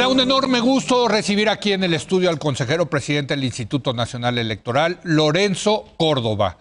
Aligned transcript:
Me 0.00 0.04
da 0.04 0.08
un 0.08 0.20
enorme 0.20 0.60
gusto 0.60 1.08
recibir 1.08 1.50
aquí 1.50 1.74
en 1.74 1.84
el 1.84 1.92
estudio 1.92 2.30
al 2.30 2.38
consejero 2.38 2.88
presidente 2.88 3.34
del 3.34 3.44
Instituto 3.44 3.92
Nacional 3.92 4.38
Electoral, 4.38 4.98
Lorenzo 5.02 5.84
Córdoba. 5.98 6.56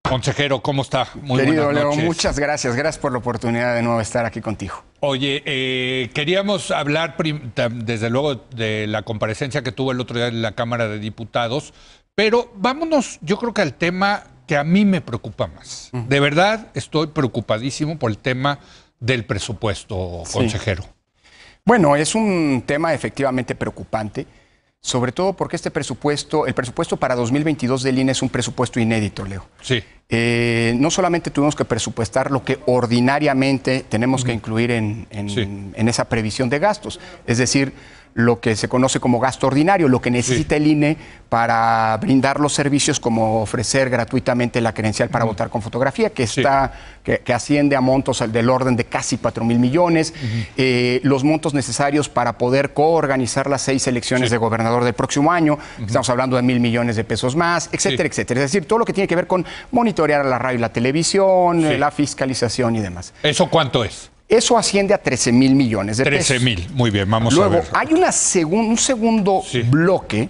Consejero, 0.00 0.62
¿cómo 0.62 0.80
está? 0.80 1.06
Muy 1.20 1.42
Querido 1.42 1.70
Leo, 1.70 1.92
muchas 1.96 2.38
gracias. 2.38 2.74
Gracias 2.76 2.98
por 2.98 3.12
la 3.12 3.18
oportunidad 3.18 3.74
de 3.74 3.82
nuevo 3.82 4.00
estar 4.00 4.24
aquí 4.24 4.40
contigo. 4.40 4.82
Oye, 5.00 5.42
eh, 5.44 6.08
queríamos 6.14 6.70
hablar 6.70 7.14
desde 7.18 8.08
luego 8.08 8.36
de 8.56 8.86
la 8.86 9.02
comparecencia 9.02 9.62
que 9.62 9.70
tuvo 9.70 9.92
el 9.92 10.00
otro 10.00 10.16
día 10.16 10.28
en 10.28 10.40
la 10.40 10.52
Cámara 10.52 10.88
de 10.88 10.98
Diputados, 10.98 11.74
pero 12.14 12.50
vámonos, 12.56 13.18
yo 13.20 13.36
creo 13.36 13.52
que 13.52 13.60
al 13.60 13.74
tema 13.74 14.24
que 14.46 14.56
a 14.56 14.64
mí 14.64 14.86
me 14.86 15.02
preocupa 15.02 15.46
más. 15.46 15.90
De 15.92 16.20
verdad 16.20 16.68
estoy 16.72 17.08
preocupadísimo 17.08 17.98
por 17.98 18.10
el 18.10 18.16
tema 18.16 18.60
del 18.98 19.26
presupuesto, 19.26 20.22
consejero. 20.32 20.99
Bueno, 21.64 21.96
es 21.96 22.14
un 22.14 22.62
tema 22.66 22.94
efectivamente 22.94 23.54
preocupante, 23.54 24.26
sobre 24.80 25.12
todo 25.12 25.34
porque 25.34 25.56
este 25.56 25.70
presupuesto, 25.70 26.46
el 26.46 26.54
presupuesto 26.54 26.96
para 26.96 27.14
2022 27.14 27.82
del 27.82 27.98
INE 27.98 28.12
es 28.12 28.22
un 28.22 28.30
presupuesto 28.30 28.80
inédito, 28.80 29.24
Leo. 29.24 29.46
Sí. 29.60 29.82
Eh, 30.08 30.74
no 30.78 30.90
solamente 30.90 31.30
tuvimos 31.30 31.54
que 31.54 31.64
presupuestar 31.64 32.30
lo 32.30 32.42
que 32.44 32.58
ordinariamente 32.66 33.84
tenemos 33.88 34.24
que 34.24 34.32
incluir 34.32 34.70
en, 34.72 35.06
en 35.10 35.88
esa 35.88 36.06
previsión 36.06 36.48
de 36.48 36.58
gastos, 36.58 36.98
es 37.26 37.38
decir, 37.38 37.72
lo 38.14 38.40
que 38.40 38.56
se 38.56 38.68
conoce 38.68 39.00
como 39.00 39.20
gasto 39.20 39.46
ordinario, 39.46 39.88
lo 39.88 40.00
que 40.00 40.10
necesita 40.10 40.56
el 40.56 40.66
INE 40.66 40.96
para 41.28 41.96
brindar 41.98 42.40
los 42.40 42.52
servicios 42.52 42.98
como 42.98 43.40
ofrecer 43.40 43.88
gratuitamente 43.88 44.60
la 44.60 44.74
credencial 44.74 45.08
para 45.08 45.24
votar 45.24 45.48
con 45.48 45.62
fotografía, 45.62 46.10
que 46.10 46.24
está, 46.24 46.72
que, 47.04 47.32
asciende 47.32 47.76
a 47.76 47.80
montos 47.80 48.24
del 48.32 48.50
orden 48.50 48.74
de 48.74 48.84
casi 48.84 49.16
4 49.16 49.44
mil 49.44 49.60
millones, 49.60 50.12
eh, 50.56 51.00
los 51.04 51.22
montos 51.22 51.54
necesarios 51.54 52.08
para 52.08 52.36
poder 52.36 52.72
coorganizar 52.72 53.48
las 53.48 53.62
seis 53.62 53.86
elecciones 53.86 54.30
de 54.30 54.36
gobernador 54.38 54.82
del 54.82 54.94
próximo 54.94 55.30
año, 55.30 55.58
estamos 55.78 56.10
hablando 56.10 56.34
de 56.34 56.42
mil 56.42 56.58
millones 56.58 56.96
de 56.96 57.04
pesos 57.04 57.36
más, 57.36 57.70
etcétera, 57.72 58.08
etcétera. 58.08 58.40
Es 58.40 58.50
decir, 58.50 58.66
todo 58.66 58.80
lo 58.80 58.84
que 58.84 58.92
tiene 58.92 59.06
que 59.06 59.16
ver 59.16 59.28
con 59.28 59.46
monitorear 59.70 60.24
la 60.24 60.38
radio 60.38 60.58
y 60.58 60.60
la 60.60 60.72
televisión, 60.72 61.78
la 61.78 61.90
fiscalización 61.92 62.74
y 62.74 62.80
demás. 62.80 63.14
¿Eso 63.22 63.48
cuánto 63.48 63.84
es? 63.84 64.09
Eso 64.30 64.56
asciende 64.56 64.94
a 64.94 64.98
13 64.98 65.32
mil 65.32 65.54
millones 65.56 65.96
de 65.96 66.04
13 66.04 66.38
mil, 66.38 66.68
muy 66.72 66.90
bien, 66.90 67.10
vamos 67.10 67.36
a 67.36 67.48
ver. 67.48 67.50
Luego, 67.50 67.66
hay 67.72 67.92
una 67.92 68.10
un 68.46 68.78
segundo 68.78 69.42
bloque 69.68 70.28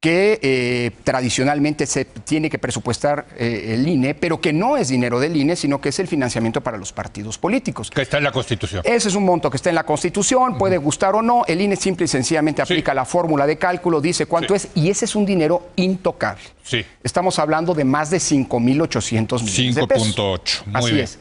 que 0.00 0.38
eh, 0.42 0.90
tradicionalmente 1.02 1.86
se 1.86 2.04
tiene 2.04 2.50
que 2.50 2.58
presupuestar 2.58 3.26
eh, 3.36 3.74
el 3.74 3.88
INE, 3.88 4.14
pero 4.14 4.40
que 4.40 4.52
no 4.52 4.76
es 4.76 4.88
dinero 4.88 5.18
del 5.18 5.36
INE, 5.36 5.56
sino 5.56 5.80
que 5.80 5.88
es 5.88 5.98
el 5.98 6.06
financiamiento 6.06 6.60
para 6.60 6.76
los 6.76 6.92
partidos 6.92 7.38
políticos. 7.38 7.90
Que 7.90 8.02
está 8.02 8.18
en 8.18 8.24
la 8.24 8.30
Constitución. 8.30 8.82
Ese 8.84 9.08
es 9.08 9.14
un 9.14 9.24
monto 9.24 9.50
que 9.50 9.56
está 9.56 9.70
en 9.70 9.74
la 9.74 9.84
Constitución, 9.84 10.58
puede 10.58 10.76
gustar 10.76 11.14
o 11.14 11.22
no, 11.22 11.44
el 11.46 11.60
INE 11.60 11.76
simple 11.76 12.04
y 12.04 12.08
sencillamente 12.08 12.62
aplica 12.62 12.94
la 12.94 13.04
fórmula 13.04 13.46
de 13.46 13.56
cálculo, 13.56 14.00
dice 14.00 14.26
cuánto 14.26 14.54
es, 14.54 14.68
y 14.74 14.90
ese 14.90 15.06
es 15.06 15.16
un 15.16 15.24
dinero 15.24 15.70
intocable. 15.76 16.42
Sí. 16.62 16.84
Estamos 17.02 17.38
hablando 17.38 17.74
de 17.74 17.84
más 17.84 18.10
de 18.10 18.18
5.800 18.18 19.42
millones 19.42 19.74
de 19.74 19.86
pesos. 19.86 20.16
5.8, 20.16 20.66
muy 20.66 20.74
Así 20.74 20.92
bien. 20.92 21.04
es. 21.04 21.18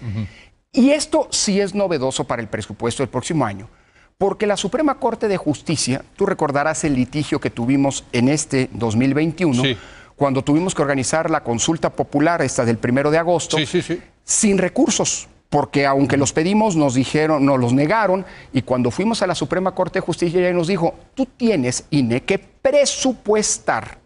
Y 0.75 0.91
esto 0.91 1.27
sí 1.31 1.61
es 1.61 1.73
novedoso 1.73 2.25
para 2.25 2.41
el 2.41 2.49
presupuesto 2.49 3.01
del 3.01 3.09
próximo 3.09 3.45
año, 3.45 3.69
porque 4.17 4.45
la 4.45 4.57
Suprema 4.57 4.99
Corte 4.99 5.29
de 5.29 5.37
Justicia, 5.37 6.03
tú 6.17 6.25
recordarás 6.25 6.83
el 6.83 6.95
litigio 6.95 7.39
que 7.39 7.49
tuvimos 7.49 8.03
en 8.11 8.27
este 8.27 8.69
2021, 8.73 9.63
cuando 10.17 10.43
tuvimos 10.43 10.75
que 10.75 10.81
organizar 10.81 11.31
la 11.31 11.43
consulta 11.43 11.89
popular, 11.89 12.41
esta 12.41 12.65
del 12.65 12.77
primero 12.77 13.09
de 13.09 13.17
agosto, 13.17 13.57
sin 14.23 14.57
recursos 14.57 15.29
porque 15.49 15.85
aunque 15.85 16.17
los 16.17 16.33
pedimos, 16.33 16.75
nos 16.75 16.95
dijeron, 16.95 17.45
nos 17.45 17.57
los 17.57 17.71
negaron, 17.71 18.25
y 18.51 18.63
cuando 18.63 18.91
fuimos 18.91 19.21
a 19.21 19.27
la 19.27 19.35
Suprema 19.35 19.73
Corte 19.73 19.99
de 19.99 20.05
Justicia, 20.05 20.41
ella 20.41 20.51
nos 20.51 20.67
dijo, 20.67 20.93
tú 21.13 21.27
tienes, 21.37 21.85
INE, 21.91 22.23
que 22.23 22.39
presupuestar 22.39 23.99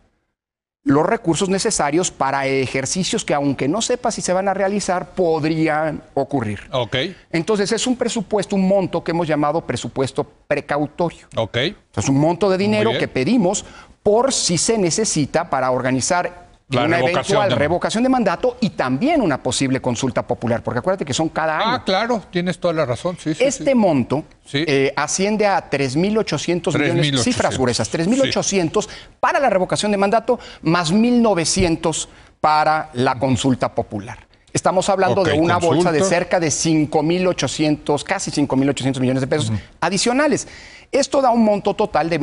los 0.84 1.06
recursos 1.06 1.50
necesarios 1.50 2.10
para 2.10 2.48
ejercicios 2.48 3.26
que, 3.26 3.34
aunque 3.34 3.68
no 3.68 3.82
sepa 3.82 4.12
si 4.12 4.22
se 4.22 4.34
van 4.34 4.48
a 4.48 4.54
realizar, 4.54 5.12
podrían 5.12 6.02
ocurrir. 6.14 6.62
Ok. 6.72 6.96
Entonces, 7.32 7.72
es 7.72 7.86
un 7.86 7.96
presupuesto, 7.96 8.56
un 8.56 8.68
monto 8.68 9.04
que 9.04 9.12
hemos 9.12 9.28
llamado 9.28 9.62
presupuesto 9.62 10.26
precautorio. 10.48 11.28
Ok. 11.36 11.58
Es 11.96 12.10
un 12.10 12.20
monto 12.20 12.50
de 12.50 12.58
dinero 12.58 12.92
que 12.98 13.08
pedimos 13.08 13.66
por 14.04 14.34
si 14.34 14.58
se 14.58 14.78
necesita 14.78 15.50
para 15.50 15.72
organizar 15.72 16.49
una 16.72 17.00
eventual 17.00 17.52
revocación 17.52 18.04
de 18.04 18.10
mandato 18.10 18.58
y 18.62 18.72
también 18.72 19.22
una 19.22 19.42
posible 19.42 19.82
consulta 19.82 20.26
popular, 20.26 20.62
porque 20.64 20.80
acuérdate 20.80 21.06
que 21.06 21.14
son 21.14 21.30
cada 21.30 21.58
año. 21.58 21.72
Ah, 21.72 21.84
claro, 21.84 22.24
tienes 22.30 22.60
toda 22.60 22.74
la 22.74 22.86
razón. 22.86 23.18
Sí, 23.18 23.32
este 23.40 23.74
monto 23.74 24.24
eh, 24.54 24.94
asciende 24.96 25.48
a 25.48 25.70
3.800 25.70 26.78
millones, 26.78 27.24
cifras 27.24 27.58
gruesas, 27.58 27.92
3.800 27.92 28.88
para 29.20 29.40
la 29.40 29.50
revocación 29.50 29.92
de 29.92 29.98
mandato, 29.98 30.40
más 30.62 30.94
1.900 30.94 32.08
para 32.40 32.90
la 32.94 33.18
consulta 33.18 33.74
popular. 33.74 34.28
Estamos 34.52 34.90
hablando 34.90 35.24
de 35.24 35.34
una 35.34 35.58
bolsa 35.58 35.92
de 35.92 36.04
cerca 36.04 36.40
de 36.40 36.48
5.800, 36.48 38.04
casi 38.04 38.32
5.800 38.32 39.00
millones 39.00 39.22
de 39.22 39.28
pesos 39.28 39.52
adicionales. 39.80 40.48
Esto 40.92 41.22
da 41.22 41.30
un 41.30 41.44
monto 41.44 41.76
total 41.76 42.10
de 42.10 42.18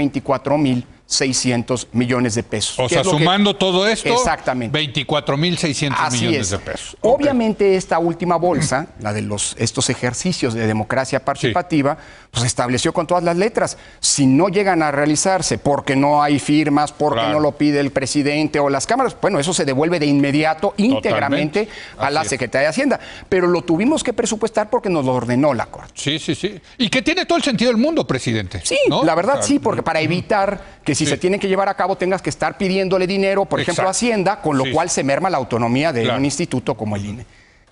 24.600 1.08 1.86
millones 1.92 2.34
de 2.34 2.42
pesos. 2.42 2.78
O 2.78 2.88
sea, 2.88 3.04
sumando 3.04 3.54
todo 3.54 3.86
esto, 3.86 4.12
exactamente. 4.12 4.78
24.600 4.78 6.12
millones 6.12 6.50
de 6.50 6.58
pesos. 6.58 6.96
Obviamente 7.00 7.76
esta 7.76 7.98
última 7.98 8.36
bolsa, 8.36 8.88
la 9.00 9.12
de 9.12 9.22
los, 9.22 9.54
estos 9.58 9.88
ejercicios 9.90 10.54
de 10.54 10.66
democracia 10.66 11.24
participativa, 11.24 11.96
pues 12.36 12.46
estableció 12.46 12.92
con 12.92 13.06
todas 13.06 13.24
las 13.24 13.34
letras, 13.34 13.78
si 13.98 14.26
no 14.26 14.48
llegan 14.48 14.82
a 14.82 14.90
realizarse 14.90 15.56
porque 15.56 15.96
no 15.96 16.22
hay 16.22 16.38
firmas, 16.38 16.92
porque 16.92 17.22
no 17.22 17.40
lo 17.40 17.52
pide 17.52 17.80
el 17.80 17.90
presidente 17.92 18.58
o 18.58 18.68
las 18.68 18.86
cámaras, 18.86 19.16
bueno, 19.22 19.40
eso 19.40 19.54
se 19.54 19.64
devuelve 19.64 19.98
de 19.98 20.04
inmediato, 20.04 20.74
íntegramente 20.76 21.66
a 21.96 22.10
la 22.10 22.24
Secretaría 22.24 22.66
de 22.66 22.68
Hacienda. 22.68 23.00
Pero 23.30 23.46
lo 23.46 23.62
tuvimos 23.62 24.04
que 24.04 24.12
presupuestar 24.12 24.68
porque 24.68 24.90
nos 24.90 25.06
lo 25.06 25.14
ordenó 25.14 25.54
la 25.54 25.64
Corte. 25.64 25.94
Sí, 25.94 26.18
sí, 26.18 26.34
sí. 26.34 26.60
Y 26.76 26.90
que 26.90 27.00
tiene 27.00 27.24
todo 27.24 27.38
el 27.38 27.44
sentido 27.44 27.70
del 27.70 27.80
mundo, 27.80 28.06
presidente. 28.06 28.60
Sí, 28.62 28.76
la 29.02 29.14
verdad 29.14 29.40
sí, 29.40 29.58
porque 29.58 29.82
para 29.82 30.02
evitar 30.02 30.60
que 30.84 30.94
si 30.94 31.06
se 31.06 31.16
tienen 31.16 31.40
que 31.40 31.48
llevar 31.48 31.70
a 31.70 31.74
cabo 31.74 31.96
tengas 31.96 32.20
que 32.20 32.28
estar 32.28 32.58
pidiéndole 32.58 33.06
dinero, 33.06 33.46
por 33.46 33.60
ejemplo, 33.60 33.86
a 33.86 33.92
Hacienda, 33.92 34.42
con 34.42 34.58
lo 34.58 34.70
cual 34.70 34.90
se 34.90 35.02
merma 35.02 35.30
la 35.30 35.38
autonomía 35.38 35.90
de 35.90 36.10
un 36.10 36.26
instituto 36.26 36.74
como 36.74 36.96
el 36.96 37.06
INE. 37.06 37.26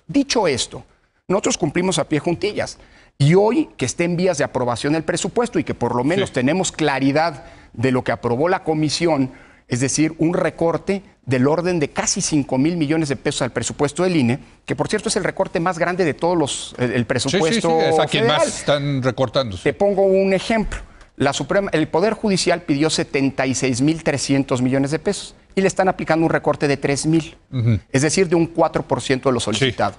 Dicho 0.07 0.47
esto, 0.47 0.83
nosotros 1.27 1.55
cumplimos 1.59 1.99
a 1.99 2.05
pie 2.05 2.17
juntillas. 2.17 2.79
Y 3.17 3.35
hoy 3.35 3.69
que 3.77 3.85
esté 3.85 4.03
en 4.03 4.17
vías 4.17 4.37
de 4.37 4.43
aprobación 4.43 4.95
el 4.95 5.03
presupuesto 5.03 5.57
y 5.59 5.63
que 5.63 5.73
por 5.73 5.95
lo 5.95 6.03
menos 6.03 6.31
tenemos 6.31 6.71
claridad 6.71 7.45
de 7.73 7.91
lo 7.91 8.03
que 8.03 8.11
aprobó 8.11 8.49
la 8.49 8.63
comisión, 8.63 9.31
es 9.67 9.79
decir, 9.79 10.13
un 10.17 10.33
recorte 10.33 11.01
del 11.25 11.47
orden 11.47 11.79
de 11.79 11.89
casi 11.89 12.21
5 12.21 12.57
mil 12.57 12.77
millones 12.77 13.09
de 13.09 13.15
pesos 13.15 13.41
al 13.41 13.51
presupuesto 13.51 14.03
del 14.03 14.15
INE, 14.15 14.39
que 14.65 14.75
por 14.75 14.87
cierto 14.87 15.09
es 15.09 15.15
el 15.15 15.23
recorte 15.23 15.59
más 15.59 15.79
grande 15.79 16.03
de 16.03 16.13
todos 16.13 16.37
los, 16.37 16.75
el, 16.77 17.05
presupuesto. 17.05 17.69
Sí, 17.69 17.85
es 17.85 17.99
a 17.99 18.05
quien 18.05 18.27
más 18.27 18.47
están 18.47 19.01
recortando. 19.01 19.57
Te 19.57 19.73
pongo 19.73 20.03
un 20.03 20.33
ejemplo. 20.33 20.79
La 21.17 21.31
Suprema, 21.31 21.69
el 21.71 21.87
Poder 21.87 22.13
Judicial 22.13 22.61
pidió 22.61 22.89
76 22.89 23.81
mil 23.81 24.03
300 24.03 24.61
millones 24.61 24.91
de 24.91 24.99
pesos 24.99 25.35
y 25.55 25.61
le 25.61 25.67
están 25.67 25.87
aplicando 25.87 26.25
un 26.25 26.29
recorte 26.29 26.67
de 26.67 26.75
3 26.75 27.05
mil, 27.05 27.37
es 27.91 28.01
decir, 28.01 28.27
de 28.27 28.35
un 28.35 28.53
4% 28.53 29.23
de 29.23 29.31
lo 29.31 29.39
solicitado. 29.39 29.95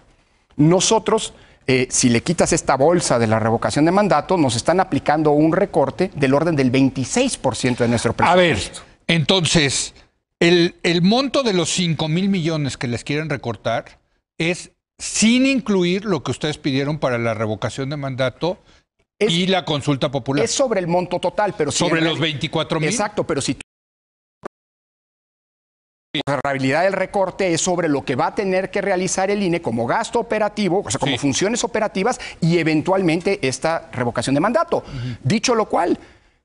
Nosotros, 0.56 1.32
eh, 1.66 1.88
si 1.91 2.09
le 2.09 2.22
quitas 2.22 2.53
esta 2.53 2.77
bolsa 2.77 3.19
de 3.19 3.27
la 3.27 3.41
revocación 3.41 3.84
de 3.84 3.91
mandato, 3.91 4.37
nos 4.37 4.54
están 4.54 4.78
aplicando 4.78 5.32
un 5.32 5.53
recorte 5.53 6.10
del 6.15 6.34
orden 6.34 6.54
del 6.54 6.71
26% 6.71 7.78
de 7.78 7.88
nuestro 7.88 8.12
presupuesto. 8.12 8.32
A 8.32 8.37
ver, 8.37 8.59
entonces, 9.09 9.94
el, 10.38 10.75
monto 11.03 11.43
de 11.43 11.55
los 11.55 11.71
5 11.71 12.09
mil 12.09 12.28
millones 12.28 12.76
que 12.76 12.87
les 12.87 13.03
quieren 13.03 13.28
recortar 13.28 13.99
es 14.38 14.72
sin 14.99 15.47
incluir 15.47 16.05
lo 16.05 16.22
que 16.22 16.31
ustedes 16.31 16.59
pidieron 16.59 16.99
para 16.99 17.19
la 17.19 17.34
revocación 17.34 17.91
de 17.91 17.97
mandato 17.97 18.59
y 19.19 19.47
la 19.47 19.65
consulta 19.65 20.10
popular. 20.10 20.44
Es 20.44 20.53
sobre 20.53 20.81
el 20.81 20.87
monto 20.87 21.19
total, 21.19 21.55
pero 21.56 21.72
sobre 21.72 22.00
los 22.00 22.19
24 22.19 22.81
mil. 22.81 22.88
Exacto, 22.88 23.25
pero 23.25 23.40
si 23.40 23.56
la 26.26 26.40
realidad 26.42 26.84
del 26.84 26.92
recorte 26.92 27.52
es 27.52 27.60
sobre 27.60 27.88
lo 27.88 28.04
que 28.04 28.16
va 28.16 28.28
a 28.28 28.34
tener 28.34 28.70
que 28.70 28.80
realizar 28.80 29.30
el 29.30 29.42
INE 29.42 29.60
como 29.60 29.86
gasto 29.86 30.20
operativo, 30.20 30.82
o 30.84 30.90
sea, 30.90 30.98
como 30.98 31.18
funciones 31.18 31.64
operativas 31.64 32.20
y 32.40 32.58
eventualmente 32.58 33.46
esta 33.46 33.88
revocación 33.92 34.34
de 34.34 34.40
mandato. 34.40 34.84
Dicho 35.22 35.54
lo 35.54 35.66
cual, 35.66 35.98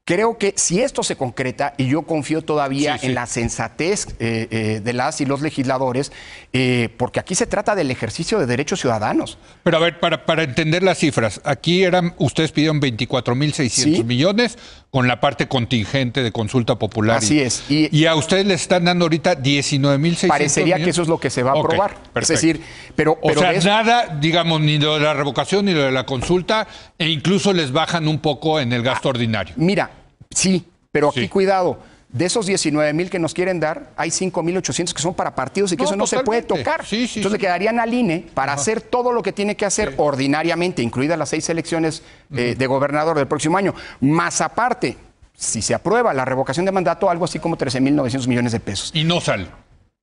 Creo 0.04 0.40
que 0.40 0.56
si 0.58 0.82
esto 0.82 1.04
se 1.04 1.16
concreta, 1.16 1.76
y 1.78 1.88
yo 1.88 2.02
confío 2.02 2.42
todavía 2.42 2.98
en 3.04 3.14
la 3.14 3.28
sensatez 3.28 4.08
eh, 4.20 4.48
eh, 4.50 4.82
de 4.84 4.94
las 4.94 5.22
y 5.22 5.26
los 5.28 5.42
legisladores, 5.42 6.12
eh, 6.54 6.90
porque 6.98 7.20
aquí 7.20 7.36
se 7.36 7.46
trata 7.46 7.76
del 7.76 7.92
ejercicio 7.92 8.40
de 8.40 8.48
derechos 8.48 8.82
ciudadanos. 8.82 9.38
Pero 9.62 9.78
a 9.78 9.80
ver, 9.80 10.00
para, 10.00 10.26
para 10.26 10.42
entender 10.42 10.82
las 10.82 10.98
cifras, 10.98 11.40
aquí 11.44 11.84
eran, 11.84 12.16
ustedes 12.18 12.52
pidieron 12.52 12.82
24.600 12.82 14.04
millones 14.04 14.58
con 14.90 15.08
la 15.08 15.22
parte 15.22 15.48
contingente 15.48 16.24
de 16.24 16.32
consulta 16.32 16.80
popular. 16.80 17.18
Así 17.18 17.40
es. 17.40 17.64
Y, 17.70 18.06
a 18.08 18.16
ustedes 18.16 18.48
les 18.48 18.62
están 18.62 18.86
dando 18.86 19.06
ahorita 19.06 19.38
19.600 19.38 20.28
Parecería 20.28 20.78
que 20.78 20.90
eso 20.90 21.04
es 21.04 21.08
lo 21.08 21.20
que 21.20 21.30
se 21.30 21.44
va 21.44 21.52
a 21.52 21.60
aprobar. 21.60 21.96
es 22.16 22.28
decir, 22.28 22.60
pero... 22.96 23.20
o 23.22 23.34
sea, 23.34 23.54
nada, 23.54 24.18
digamos, 24.20 24.60
ni 24.62 24.80
lo 24.80 24.96
de 24.96 25.02
la 25.02 25.14
revocación 25.14 25.66
ni 25.66 25.74
lo 25.74 25.84
de 25.84 25.92
la 25.92 26.08
consulta, 26.08 26.68
e 26.98 27.08
incluso 27.08 27.54
les 27.54 27.72
bajan 27.72 28.08
un 28.08 28.20
poco 28.20 28.60
en 28.60 28.74
el 28.74 28.82
gasto 28.82 29.08
ordinario. 29.08 29.54
Mira, 29.56 30.01
Sí, 30.34 30.66
pero 30.92 31.10
aquí 31.10 31.28
cuidado. 31.28 31.80
De 32.10 32.26
esos 32.26 32.46
19 32.46 32.92
mil 32.92 33.10
que 33.10 33.20
nos 33.20 33.34
quieren 33.34 33.62
dar, 33.62 33.92
hay 33.96 34.12
5 34.12 34.44
mil 34.44 34.58
800 34.58 34.94
que 34.94 35.02
son 35.02 35.14
para 35.14 35.34
partidos 35.34 35.72
y 35.72 35.78
que 35.78 35.86
eso 35.86 35.96
no 35.96 36.06
se 36.06 36.20
puede 36.20 36.42
tocar. 36.42 36.82
Entonces 36.92 37.32
le 37.32 37.38
quedarían 37.38 37.80
al 37.80 37.94
INE 37.94 38.28
para 38.34 38.52
hacer 38.52 38.82
todo 38.82 39.14
lo 39.14 39.24
que 39.24 39.32
tiene 39.32 39.56
que 39.56 39.66
hacer 39.66 39.94
ordinariamente, 39.96 40.82
incluidas 40.82 41.18
las 41.18 41.30
seis 41.30 41.48
elecciones 41.50 42.04
eh, 42.36 42.56
de 42.58 42.68
gobernador 42.68 43.18
del 43.18 43.28
próximo 43.28 43.58
año. 43.58 43.74
Más 44.02 44.42
aparte, 44.42 44.98
si 45.34 45.62
se 45.62 45.74
aprueba 45.74 46.14
la 46.14 46.26
revocación 46.26 46.66
de 46.66 46.74
mandato, 46.74 47.10
algo 47.10 47.24
así 47.24 47.40
como 47.40 47.56
13 47.56 47.80
mil 47.80 47.96
900 47.96 48.28
millones 48.28 48.52
de 48.52 48.60
pesos. 48.60 48.92
Y 48.94 49.06
no 49.06 49.22
sale. 49.22 49.48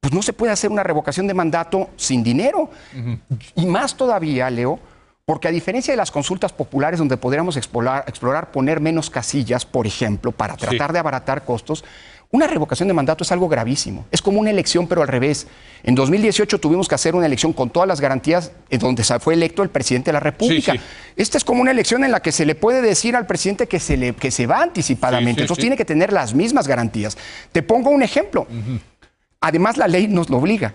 Pues 0.00 0.12
no 0.12 0.22
se 0.22 0.32
puede 0.32 0.52
hacer 0.52 0.70
una 0.70 0.82
revocación 0.82 1.26
de 1.26 1.34
mandato 1.34 1.90
sin 1.96 2.22
dinero. 2.22 2.70
Y 3.54 3.66
más 3.66 3.94
todavía, 3.96 4.48
Leo, 4.48 4.78
porque 5.28 5.46
a 5.46 5.50
diferencia 5.50 5.92
de 5.92 5.98
las 5.98 6.10
consultas 6.10 6.54
populares 6.54 6.98
donde 6.98 7.18
podríamos 7.18 7.58
explorar, 7.58 8.50
poner 8.50 8.80
menos 8.80 9.10
casillas, 9.10 9.66
por 9.66 9.86
ejemplo, 9.86 10.32
para 10.32 10.56
tratar 10.56 10.90
de 10.90 10.98
abaratar 10.98 11.44
costos, 11.44 11.84
una 12.30 12.46
revocación 12.46 12.88
de 12.88 12.94
mandato 12.94 13.24
es 13.24 13.30
algo 13.30 13.46
gravísimo. 13.46 14.06
Es 14.10 14.22
como 14.22 14.40
una 14.40 14.48
elección, 14.48 14.86
pero 14.86 15.02
al 15.02 15.08
revés. 15.08 15.46
En 15.82 15.94
2018 15.94 16.58
tuvimos 16.58 16.88
que 16.88 16.94
hacer 16.94 17.14
una 17.14 17.26
elección 17.26 17.52
con 17.52 17.68
todas 17.68 17.86
las 17.86 18.00
garantías 18.00 18.52
en 18.70 18.78
donde 18.78 19.04
fue 19.04 19.34
electo 19.34 19.62
el 19.62 19.68
presidente 19.68 20.08
de 20.08 20.12
la 20.14 20.20
República. 20.20 20.72
Esta 21.14 21.36
es 21.36 21.44
como 21.44 21.60
una 21.60 21.72
elección 21.72 22.04
en 22.04 22.10
la 22.10 22.20
que 22.20 22.32
se 22.32 22.46
le 22.46 22.54
puede 22.54 22.80
decir 22.80 23.14
al 23.14 23.26
presidente 23.26 23.66
que 23.66 23.80
se, 23.80 23.98
le, 23.98 24.14
que 24.14 24.30
se 24.30 24.46
va 24.46 24.62
anticipadamente. 24.62 25.42
Entonces 25.42 25.60
tiene 25.60 25.76
que 25.76 25.84
tener 25.84 26.10
las 26.10 26.32
mismas 26.32 26.66
garantías. 26.66 27.18
Te 27.52 27.62
pongo 27.62 27.90
un 27.90 28.02
ejemplo. 28.02 28.46
Además, 29.42 29.76
la 29.76 29.88
ley 29.88 30.08
nos 30.08 30.30
lo 30.30 30.38
obliga 30.38 30.72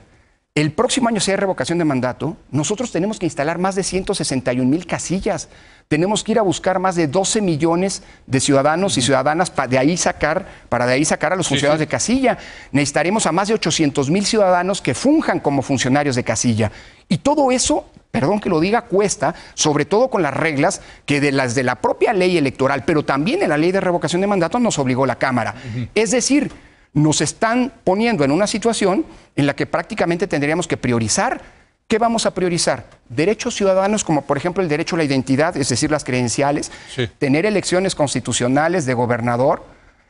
el 0.55 0.71
próximo 0.71 1.07
año, 1.07 1.19
hay 1.25 1.35
revocación 1.35 1.79
de 1.79 1.85
mandato, 1.85 2.37
nosotros 2.51 2.91
tenemos 2.91 3.17
que 3.17 3.25
instalar 3.25 3.57
más 3.57 3.73
de 3.73 3.81
161 3.81 4.69
mil 4.69 4.85
casillas. 4.85 5.49
Tenemos 5.87 6.23
que 6.23 6.33
ir 6.33 6.39
a 6.39 6.43
buscar 6.43 6.77
más 6.77 6.95
de 6.95 7.07
12 7.07 7.41
millones 7.41 8.03
de 8.27 8.39
ciudadanos 8.39 8.95
y 8.99 9.01
ciudadanas 9.01 9.49
para 9.49 9.67
de 9.67 9.79
ahí 9.79 9.97
sacar, 9.97 10.45
para 10.69 10.85
de 10.85 10.93
ahí 10.93 11.05
sacar 11.05 11.33
a 11.33 11.35
los 11.35 11.47
funcionarios 11.47 11.79
de 11.79 11.87
casilla. 11.87 12.37
Necesitaremos 12.71 13.25
a 13.25 13.31
más 13.31 13.47
de 13.47 13.55
800 13.55 14.11
mil 14.11 14.27
ciudadanos 14.27 14.79
que 14.79 14.93
funjan 14.93 15.39
como 15.39 15.63
funcionarios 15.63 16.15
de 16.15 16.23
casilla. 16.23 16.71
Y 17.09 17.17
todo 17.17 17.51
eso, 17.51 17.89
perdón 18.11 18.39
que 18.39 18.49
lo 18.49 18.59
diga, 18.59 18.83
cuesta, 18.83 19.33
sobre 19.55 19.85
todo 19.85 20.11
con 20.11 20.21
las 20.21 20.35
reglas 20.35 20.81
que 21.07 21.19
de 21.19 21.31
las 21.31 21.55
de 21.55 21.63
la 21.63 21.81
propia 21.81 22.13
ley 22.13 22.37
electoral, 22.37 22.83
pero 22.85 23.03
también 23.03 23.41
en 23.41 23.49
la 23.49 23.57
ley 23.57 23.71
de 23.71 23.81
revocación 23.81 24.21
de 24.21 24.27
mandato 24.27 24.59
nos 24.59 24.77
obligó 24.77 25.07
la 25.07 25.15
Cámara. 25.15 25.55
Es 25.95 26.11
decir, 26.11 26.51
nos 26.93 27.21
están 27.21 27.73
poniendo 27.83 28.23
en 28.23 28.31
una 28.31 28.47
situación 28.47 29.05
en 29.35 29.45
la 29.47 29.55
que 29.55 29.65
prácticamente 29.65 30.27
tendríamos 30.27 30.67
que 30.67 30.77
priorizar. 30.77 31.41
¿Qué 31.87 31.97
vamos 31.97 32.25
a 32.25 32.33
priorizar? 32.33 32.85
Derechos 33.09 33.55
ciudadanos 33.55 34.03
como 34.03 34.21
por 34.21 34.37
ejemplo 34.37 34.63
el 34.63 34.69
derecho 34.69 34.95
a 34.95 34.99
la 34.99 35.03
identidad, 35.03 35.57
es 35.57 35.69
decir, 35.69 35.91
las 35.91 36.03
credenciales, 36.03 36.71
tener 37.17 37.45
elecciones 37.45 37.93
constitucionales 37.95 38.85
de 38.85 38.93
gobernador, 38.93 39.65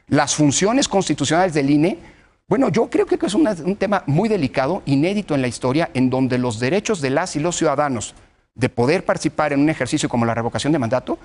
las 0.08 0.36
funciones 0.36 0.88
constitucionales 0.88 1.54
del 1.54 1.70
INE. 1.70 1.98
Bueno, 2.48 2.70
yo 2.70 2.90
creo 2.90 3.06
que 3.06 3.18
es 3.22 3.34
un 3.34 3.76
tema 3.78 4.04
muy 4.06 4.30
delicado, 4.30 4.84
inédito 4.86 5.34
en 5.34 5.42
la 5.42 5.48
historia, 5.48 5.90
en 5.94 6.10
donde 6.10 6.38
los 6.38 6.60
derechos 6.60 7.02
de 7.02 7.10
las 7.10 7.36
y 7.36 7.40
los 7.40 7.56
ciudadanos 7.56 8.14
de 8.56 8.70
poder 8.70 9.04
participar 9.04 9.54
en 9.54 9.62
un 9.62 9.70
ejercicio 9.70 10.08
como 10.08 10.26
la 10.26 10.36
revocación 10.36 10.74
de 10.74 10.80
mandato, 10.80 11.18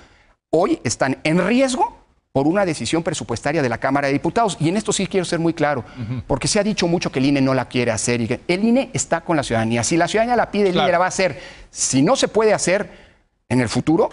hoy 0.50 0.80
están 0.82 1.18
en 1.24 1.46
riesgo 1.46 1.96
por 2.32 2.46
una 2.46 2.64
decisión 2.64 3.02
presupuestaria 3.02 3.62
de 3.62 3.68
la 3.68 3.78
Cámara 3.78 4.06
de 4.06 4.12
Diputados. 4.12 4.56
Y 4.60 4.68
en 4.68 4.76
esto 4.76 4.92
sí 4.92 5.06
quiero 5.06 5.24
ser 5.24 5.38
muy 5.38 5.54
claro, 5.54 5.84
porque 6.26 6.48
se 6.48 6.60
ha 6.60 6.62
dicho 6.62 6.86
mucho 6.86 7.10
que 7.10 7.18
el 7.18 7.26
INE 7.26 7.40
no 7.40 7.54
la 7.54 7.68
quiere 7.68 7.90
hacer. 7.90 8.20
Y 8.20 8.40
el 8.46 8.64
INE 8.64 8.90
está 8.92 9.22
con 9.22 9.36
la 9.36 9.42
ciudadanía. 9.42 9.82
Si 9.82 9.96
la 9.96 10.08
ciudadanía 10.08 10.36
la 10.36 10.50
pide, 10.50 10.68
el 10.68 10.76
INE 10.76 10.92
la 10.92 10.98
va 10.98 11.06
a 11.06 11.08
hacer. 11.08 11.40
Si 11.70 12.02
no 12.02 12.16
se 12.16 12.28
puede 12.28 12.54
hacer 12.54 12.90
en 13.48 13.60
el 13.60 13.68
futuro, 13.68 14.10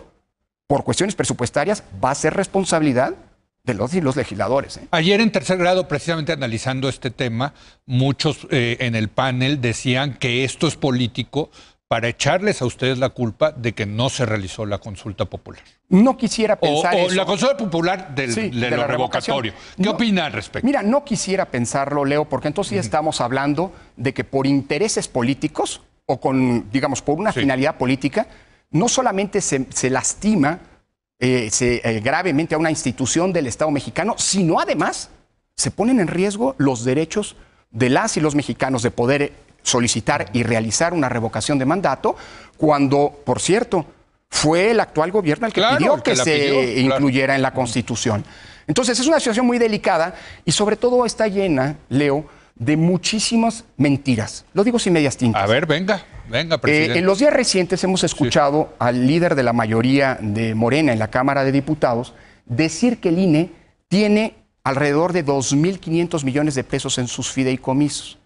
por 0.67 0.83
cuestiones 0.83 1.15
presupuestarias, 1.15 1.83
va 2.03 2.11
a 2.11 2.15
ser 2.15 2.33
responsabilidad 2.33 3.15
de 3.63 3.73
los 3.73 3.93
y 3.93 4.01
los 4.01 4.15
legisladores. 4.15 4.77
¿eh? 4.77 4.87
Ayer 4.91 5.21
en 5.21 5.31
tercer 5.31 5.57
grado, 5.57 5.87
precisamente 5.87 6.31
analizando 6.31 6.87
este 6.87 7.09
tema, 7.09 7.53
muchos 7.85 8.47
eh, 8.51 8.77
en 8.79 8.95
el 8.95 9.09
panel 9.09 9.59
decían 9.59 10.13
que 10.13 10.43
esto 10.43 10.67
es 10.67 10.75
político 10.75 11.49
para 11.95 12.09
echarles 12.09 12.61
a 12.61 12.65
ustedes 12.65 12.97
la 12.97 13.07
culpa 13.07 13.53
de 13.53 13.71
que 13.71 13.85
no 13.85 14.09
se 14.09 14.25
realizó 14.25 14.65
la 14.65 14.79
consulta 14.79 15.23
popular. 15.23 15.61
No 15.87 16.17
quisiera 16.17 16.57
pensar 16.57 16.93
o, 16.93 17.09
la 17.09 17.23
consulta 17.23 17.55
popular 17.55 18.13
del, 18.13 18.35
de, 18.35 18.69
lo 18.69 18.85
revocatorio. 18.85 19.53
¿Qué 19.81 19.87
opina 19.87 20.25
al 20.25 20.33
respecto? 20.33 20.65
Mira, 20.65 20.83
no 20.83 21.05
quisiera 21.05 21.45
pensarlo, 21.45 22.03
Leo, 22.03 22.25
porque 22.25 22.49
entonces 22.49 22.73
ya 22.73 22.81
estamos 22.81 23.21
hablando 23.21 23.71
de 23.95 24.13
que 24.13 24.25
por 24.25 24.45
intereses 24.45 25.07
políticos 25.07 25.83
o 26.05 26.19
con, 26.19 26.69
digamos, 26.69 27.01
por 27.01 27.17
una 27.17 27.31
finalidad 27.31 27.77
política, 27.77 28.27
no 28.71 28.89
solamente 28.89 29.39
se, 29.39 29.89
lastima 29.89 30.59
eh, 31.17 31.49
eh, 31.61 32.01
gravemente 32.03 32.55
a 32.55 32.57
una 32.57 32.71
institución 32.71 33.31
del 33.31 33.47
Estado 33.47 33.71
mexicano, 33.71 34.15
sino 34.17 34.59
además 34.59 35.11
se 35.55 35.71
ponen 35.71 36.01
en 36.01 36.07
riesgo 36.07 36.55
los 36.57 36.83
derechos 36.83 37.37
de 37.71 37.89
las 37.89 38.17
y 38.17 38.19
los 38.19 38.35
mexicanos 38.35 38.83
de 38.83 38.91
poder 38.91 39.44
solicitar 39.65 40.29
y 40.31 40.43
realizar 40.43 40.93
una 40.93 41.09
revocación 41.09 41.57
de 41.57 41.65
mandato, 41.65 42.15
cuando, 42.55 43.21
por 43.25 43.41
cierto, 43.41 43.85
fue 44.29 44.71
el 44.71 44.79
actual 44.79 45.11
gobierno 45.11 45.47
el 45.47 45.53
que 45.53 45.63
pidió 45.77 46.01
que, 46.01 46.15
se 46.15 46.79
incluyera 46.79 47.35
en 47.35 47.41
la 47.41 47.51
Constitución. 47.51 48.23
Entonces 48.67 48.99
es 48.99 49.07
una 49.07 49.19
situación 49.19 49.45
muy 49.45 49.57
delicada 49.57 50.15
y 50.43 50.51
sobre 50.51 50.75
todo 50.75 51.05
está 51.05 51.27
llena, 51.27 51.77
Leo, 51.89 52.25
de 52.55 52.77
muchísimas 52.77 53.65
mentiras. 53.77 54.45
Lo 54.53 54.63
digo 54.63 54.79
sin 54.79 54.93
medias 54.93 55.17
tintas. 55.17 55.41
A 55.41 55.47
ver, 55.47 55.65
venga, 55.65 56.03
venga, 56.29 56.55
eh, 56.55 56.59
presidente. 56.59 56.99
en 56.99 57.05
los 57.05 57.19
días 57.19 57.33
recientes 57.33 57.83
hemos 57.83 58.03
escuchado 58.03 58.73
al 58.79 59.05
líder 59.07 59.35
de 59.35 59.43
la 59.43 59.53
mayoría 59.53 60.17
de 60.21 60.55
Morena 60.55 60.93
en 60.93 60.99
la 60.99 61.09
Cámara 61.09 61.43
de 61.43 61.51
Diputados 61.51 62.13
decir 62.45 62.99
que 62.99 63.09
el 63.09 63.19
INE 63.19 63.51
tiene 63.87 64.35
alrededor 64.63 65.13
de 65.13 65.25
2.500 65.25 66.23
millones 66.23 66.55
de 66.55 66.63
pesos 66.63 66.97
en 66.97 67.07
sus 67.07 67.31
fideicomisos. 67.31 68.17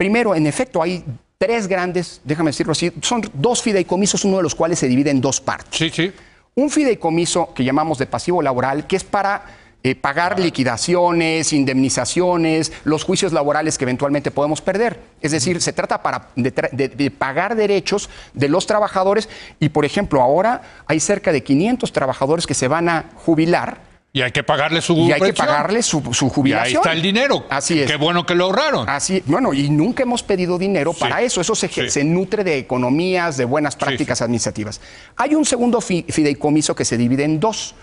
Primero, 0.00 0.34
en 0.34 0.46
efecto, 0.46 0.80
hay 0.80 1.04
tres 1.36 1.66
grandes, 1.66 2.22
déjame 2.24 2.52
decirlo 2.52 2.72
así, 2.72 2.90
son 3.02 3.20
dos 3.34 3.60
fideicomisos, 3.60 4.24
uno 4.24 4.38
de 4.38 4.42
los 4.42 4.54
cuales 4.54 4.78
se 4.78 4.88
divide 4.88 5.10
en 5.10 5.20
dos 5.20 5.42
partes. 5.42 5.78
Sí, 5.78 5.90
sí. 5.90 6.10
Un 6.54 6.70
fideicomiso 6.70 7.52
que 7.52 7.64
llamamos 7.64 7.98
de 7.98 8.06
pasivo 8.06 8.40
laboral, 8.40 8.86
que 8.86 8.96
es 8.96 9.04
para 9.04 9.44
eh, 9.82 9.94
pagar 9.94 10.40
liquidaciones, 10.40 11.52
indemnizaciones, 11.52 12.72
los 12.84 13.04
juicios 13.04 13.34
laborales 13.34 13.76
que 13.76 13.84
eventualmente 13.84 14.30
podemos 14.30 14.62
perder. 14.62 14.98
Es 15.20 15.32
decir, 15.32 15.60
se 15.60 15.74
trata 15.74 16.02
para, 16.02 16.28
de, 16.34 17.10
pagar 17.10 17.54
derechos 17.54 18.08
de 18.32 18.48
los 18.48 18.66
trabajadores 18.66 19.28
y, 19.58 19.68
por 19.68 19.84
ejemplo, 19.84 20.22
ahora 20.22 20.62
hay 20.86 20.98
cerca 20.98 21.30
de 21.30 21.42
500 21.42 21.92
trabajadores 21.92 22.46
que 22.46 22.54
se 22.54 22.68
van 22.68 22.88
a 22.88 23.10
jubilar 23.16 23.89
y 24.12 24.22
hay 24.22 24.32
que 24.32 24.42
pagarle 24.42 24.80
su 24.80 24.96
Y 24.96 25.12
hay 25.12 25.20
que 25.20 25.32
pagarle 25.32 25.82
su, 25.82 26.00
jubilación. 26.00 26.44
Y 26.44 26.68
ahí 26.68 26.74
está 26.74 26.92
el 26.92 27.02
dinero. 27.02 27.46
Así 27.48 27.80
es. 27.80 27.90
Qué 27.90 27.96
bueno 27.96 28.26
que 28.26 28.34
lo 28.34 28.46
ahorraron. 28.46 28.88
Así, 28.88 29.22
bueno, 29.26 29.52
y 29.52 29.70
nunca 29.70 30.02
hemos 30.02 30.22
pedido 30.22 30.58
dinero 30.58 30.92
para 30.92 31.22
eso. 31.22 31.40
Eso 31.40 31.54
se, 31.54 32.04
nutre 32.04 32.42
de 32.42 32.58
economías, 32.58 33.36
de 33.36 33.44
buenas 33.44 33.76
prácticas 33.76 34.20
administrativas. 34.20 34.80
Hay 35.16 35.34
un 35.34 35.44
segundo 35.44 35.80
fideicomiso 35.80 36.74
que 36.74 36.84
se 36.84 36.96
divide 36.96 37.24
en 37.24 37.38
dos. 37.38 37.74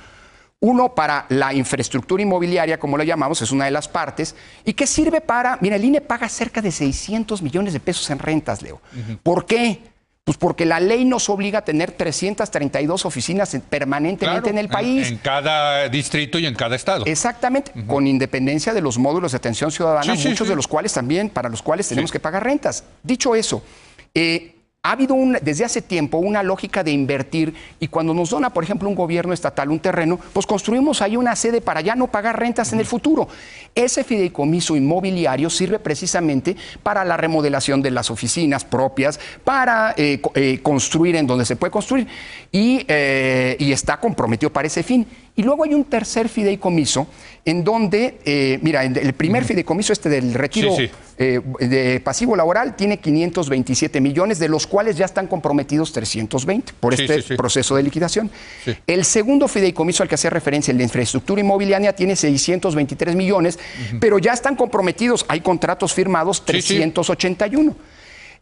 Uno 0.59 0.95
para 0.95 1.27
la 1.29 1.53
infraestructura 1.53 2.23
inmobiliaria, 2.23 2.79
como 2.79 2.97
lo 2.97 3.03
llamamos, 3.03 3.41
es 3.43 3.51
una 3.51 3.65
de 3.65 3.71
las 3.71 3.87
partes, 3.87 4.35
y 4.65 4.73
que 4.73 4.87
sirve 4.87 5.21
para, 5.21 5.59
mira, 5.61 5.75
el 5.75 5.85
INE 5.85 6.01
paga 6.01 6.27
cerca 6.27 6.63
de 6.63 6.71
600 6.71 7.43
millones 7.43 7.73
de 7.73 7.79
pesos 7.79 8.09
en 8.09 8.17
rentas, 8.17 8.63
Leo. 8.63 8.81
¿Por 9.21 9.45
qué? 9.45 9.81
Pues 10.27 10.35
porque 10.35 10.65
la 10.65 10.81
ley 10.81 11.05
nos 11.05 11.29
obliga 11.29 11.59
a 11.59 11.61
tener 11.61 11.93
332 11.93 13.05
oficinas 13.05 13.57
permanentemente 13.69 14.49
en 14.49 14.57
el 14.57 14.67
país. 14.67 15.07
En, 15.07 15.19
cada 15.19 15.87
distrito 15.87 16.37
y 16.37 16.45
en 16.45 16.53
cada 16.53 16.75
estado. 16.75 17.05
Exactamente, 17.05 17.71
con 17.87 18.05
independencia 18.05 18.73
de 18.73 18.81
los 18.81 18.97
módulos 18.97 19.31
de 19.31 19.37
atención 19.37 19.71
ciudadana, 19.71 20.15
muchos 20.15 20.49
de 20.49 20.55
los 20.57 20.67
cuales 20.67 20.91
también, 20.91 21.29
para 21.29 21.47
los 21.47 21.61
cuales 21.61 21.87
tenemos 21.87 22.11
que 22.11 22.19
pagar 22.19 22.43
rentas. 22.43 22.83
Dicho 23.03 23.35
eso, 23.35 23.63
eh, 24.13 24.56
ha 24.87 24.91
habido 24.91 25.17
desde 25.41 25.65
hace 25.65 25.81
tiempo 25.81 26.17
una 26.17 26.41
lógica 26.41 26.81
de 26.81 26.91
invertir 26.91 27.53
y 27.77 27.89
cuando 27.89 28.13
nos 28.13 28.29
dona, 28.29 28.51
por 28.51 28.63
ejemplo, 28.63 28.87
un 28.87 28.95
gobierno 28.95 29.33
estatal 29.33 29.69
un 29.69 29.79
terreno, 29.79 30.17
pues 30.31 30.45
construimos 30.45 31.01
ahí 31.01 31.17
una 31.17 31.35
sede 31.35 31.59
para 31.59 31.81
ya 31.81 31.93
no 31.93 32.07
pagar 32.07 32.39
rentas 32.39 32.71
en 32.71 32.79
el 32.79 32.85
futuro. 32.85 33.27
Ese 33.75 34.05
fideicomiso 34.05 34.77
inmobiliario 34.77 35.49
sirve 35.49 35.79
precisamente 35.79 36.55
para 36.83 37.03
la 37.03 37.17
remodelación 37.17 37.81
de 37.81 37.91
las 37.91 38.09
oficinas 38.09 38.63
propias, 38.63 39.19
para 39.43 39.93
eh, 39.97 40.21
eh, 40.35 40.59
construir 40.63 41.17
en 41.17 41.27
donde 41.27 41.43
se 41.43 41.57
puede 41.57 41.71
construir 41.71 42.07
y, 42.49 42.85
eh, 42.87 43.57
y 43.59 43.73
está 43.73 43.99
comprometido 43.99 44.53
para 44.53 44.67
ese 44.67 44.83
fin. 44.83 45.05
Y 45.37 45.43
luego 45.43 45.63
hay 45.63 45.75
un 45.75 45.85
tercer 45.85 46.29
fideicomiso 46.29 47.07
en 47.45 47.63
donde, 47.63 48.17
eh, 48.25 48.57
mira, 48.63 48.83
el 48.83 49.13
primer 49.13 49.45
fideicomiso 49.45 49.93
este 49.93 50.09
del 50.09 50.33
retiro 50.33 50.75
eh, 51.19 51.39
de 51.59 51.99
pasivo 51.99 52.35
laboral 52.35 52.75
tiene 52.75 52.97
527 52.97 54.01
millones, 54.01 54.39
de 54.39 54.49
los 54.49 54.65
cuales 54.65 54.97
ya 54.97 55.05
están 55.05 55.27
comprometidos 55.27 55.93
320 55.93 56.73
por 56.79 56.95
este 56.95 57.37
proceso 57.37 57.75
de 57.75 57.83
liquidación. 57.83 58.31
El 58.87 59.05
segundo 59.05 59.47
fideicomiso 59.47 60.01
al 60.01 60.09
que 60.09 60.15
hacía 60.15 60.31
referencia, 60.31 60.71
el 60.71 60.79
de 60.79 60.85
infraestructura 60.85 61.39
inmobiliaria, 61.39 61.93
tiene 61.93 62.15
623 62.15 63.15
millones, 63.15 63.59
pero 63.99 64.17
ya 64.17 64.33
están 64.33 64.55
comprometidos, 64.55 65.23
hay 65.29 65.41
contratos 65.41 65.93
firmados 65.93 66.43
381. 66.45 67.75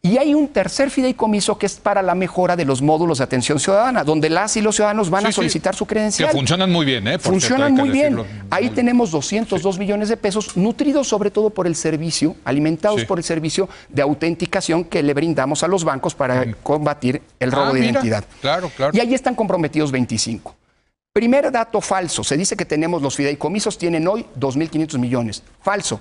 Y 0.05 0.19
hay 0.19 0.35
un 0.35 0.49
tercer 0.49 0.91
fideicomiso 0.91 1.57
que 1.57 1.65
es 1.65 1.77
para 1.77 2.03
la 2.03 2.13
mejora 2.13 2.55
de 2.55 2.63
los 2.63 2.79
módulos 2.79 3.17
de 3.17 3.23
atención 3.23 3.59
ciudadana, 3.59 4.03
donde 4.03 4.29
las 4.29 4.55
y 4.55 4.61
los 4.61 4.75
ciudadanos 4.75 5.09
van 5.09 5.25
a 5.25 5.31
solicitar 5.31 5.75
su 5.75 5.87
credencial. 5.87 6.29
Que 6.29 6.37
funcionan 6.37 6.71
muy 6.71 6.85
bien, 6.85 7.07
¿eh? 7.07 7.17
funcionan 7.17 7.73
muy 7.73 7.89
bien. 7.89 8.21
Ahí 8.51 8.69
tenemos 8.69 9.09
202 9.09 9.79
millones 9.79 10.09
de 10.09 10.15
pesos, 10.15 10.55
nutridos 10.57 11.07
sobre 11.07 11.31
todo 11.31 11.49
por 11.49 11.65
el 11.65 11.75
servicio, 11.75 12.35
alimentados 12.45 13.03
por 13.05 13.17
el 13.17 13.23
servicio 13.23 13.67
de 13.89 14.03
autenticación 14.03 14.83
que 14.83 15.01
le 15.01 15.15
brindamos 15.15 15.63
a 15.63 15.67
los 15.67 15.83
bancos 15.83 16.13
para 16.13 16.53
combatir 16.61 17.23
el 17.39 17.51
robo 17.51 17.71
ah, 17.71 17.73
de 17.73 17.79
identidad. 17.79 18.23
Claro, 18.41 18.71
claro. 18.77 18.95
Y 18.95 18.99
ahí 18.99 19.15
están 19.15 19.33
comprometidos 19.33 19.91
25. 19.91 20.55
Primer 21.13 21.51
dato 21.51 21.81
falso. 21.81 22.23
Se 22.23 22.37
dice 22.37 22.55
que 22.55 22.65
tenemos 22.65 23.01
los 23.01 23.15
fideicomisos, 23.15 23.75
tienen 23.79 24.07
hoy 24.07 24.23
2.500 24.39 24.99
millones. 24.99 25.41
Falso 25.63 25.99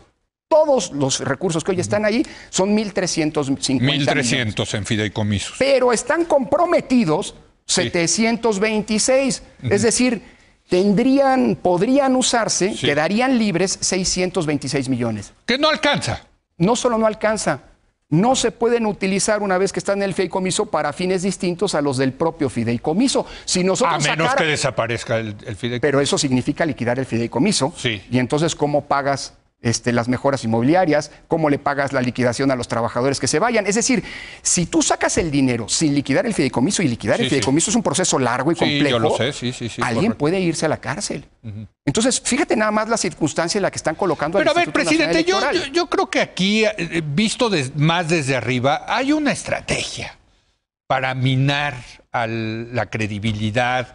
todos 0.54 0.92
los 0.92 1.18
recursos 1.18 1.64
que 1.64 1.72
hoy 1.72 1.80
están 1.80 2.04
ahí 2.04 2.24
son 2.48 2.76
1.350 2.76 3.80
1.300 3.80 4.74
en 4.74 4.86
fideicomisos. 4.86 5.56
Pero 5.58 5.92
están 5.92 6.26
comprometidos 6.26 7.34
726. 7.66 9.42
Es 9.68 9.82
decir, 9.82 10.22
tendrían, 10.68 11.58
podrían 11.60 12.14
usarse, 12.14 12.72
quedarían 12.80 13.36
libres 13.36 13.78
626 13.80 14.88
millones. 14.88 15.32
Que 15.44 15.58
no 15.58 15.68
alcanza. 15.68 16.22
No 16.56 16.76
solo 16.76 16.98
no 16.98 17.06
alcanza, 17.06 17.62
no 18.10 18.36
se 18.36 18.52
pueden 18.52 18.86
utilizar 18.86 19.42
una 19.42 19.58
vez 19.58 19.72
que 19.72 19.80
están 19.80 19.98
en 19.98 20.04
el 20.04 20.14
fideicomiso 20.14 20.66
para 20.66 20.92
fines 20.92 21.22
distintos 21.22 21.74
a 21.74 21.80
los 21.80 21.96
del 21.96 22.12
propio 22.12 22.48
fideicomiso. 22.48 23.26
Si 23.44 23.64
nosotros 23.64 24.06
a 24.06 24.08
menos 24.08 24.36
que 24.36 24.44
desaparezca 24.44 25.18
el, 25.18 25.34
el, 25.46 25.56
fideicomiso. 25.56 25.80
Pero 25.80 26.00
eso 26.00 26.16
significa 26.16 26.64
liquidar 26.64 27.00
el 27.00 27.06
fideicomiso. 27.06 27.72
Sí. 27.76 28.00
Y 28.08 28.20
entonces, 28.20 28.54
¿cómo 28.54 28.84
pagas 28.84 29.34
este, 29.64 29.92
las 29.92 30.08
mejoras 30.08 30.44
inmobiliarias, 30.44 31.10
cómo 31.26 31.48
le 31.48 31.58
pagas 31.58 31.94
la 31.94 32.02
liquidación 32.02 32.50
a 32.50 32.54
los 32.56 32.68
trabajadores 32.68 33.18
que 33.18 33.26
se 33.26 33.38
vayan. 33.38 33.66
Es 33.66 33.74
decir, 33.74 34.04
si 34.42 34.66
tú 34.66 34.82
sacas 34.82 35.16
el 35.16 35.30
dinero 35.30 35.70
sin 35.70 35.94
liquidar 35.94 36.26
el 36.26 36.34
fideicomiso, 36.34 36.82
y 36.82 36.88
liquidar 36.88 37.18
el 37.20 37.30
fideicomiso 37.30 37.70
es 37.70 37.76
un 37.76 37.82
proceso 37.82 38.18
largo 38.18 38.52
y 38.52 38.56
complejo, 38.56 39.16
alguien 39.80 40.12
puede 40.12 40.38
irse 40.38 40.66
a 40.66 40.68
la 40.68 40.76
cárcel. 40.76 41.24
Entonces, 41.86 42.20
fíjate 42.20 42.56
nada 42.56 42.70
más 42.70 42.90
la 42.90 42.98
circunstancia 42.98 43.58
en 43.58 43.62
la 43.62 43.70
que 43.70 43.76
están 43.76 43.94
colocando 43.94 44.38
Pero 44.38 44.50
a 44.50 44.54
ver, 44.54 44.70
presidente, 44.70 45.24
yo, 45.24 45.40
yo, 45.72 45.86
creo 45.86 46.10
que 46.10 46.20
aquí, 46.20 46.64
eh, 46.64 47.02
visto 47.04 47.50
más 47.76 48.08
desde 48.08 48.36
arriba, 48.36 48.84
hay 48.86 49.12
una 49.12 49.32
estrategia 49.32 50.18
para 50.86 51.14
minar 51.14 51.74
a 52.12 52.26
la 52.26 52.86
credibilidad 52.86 53.94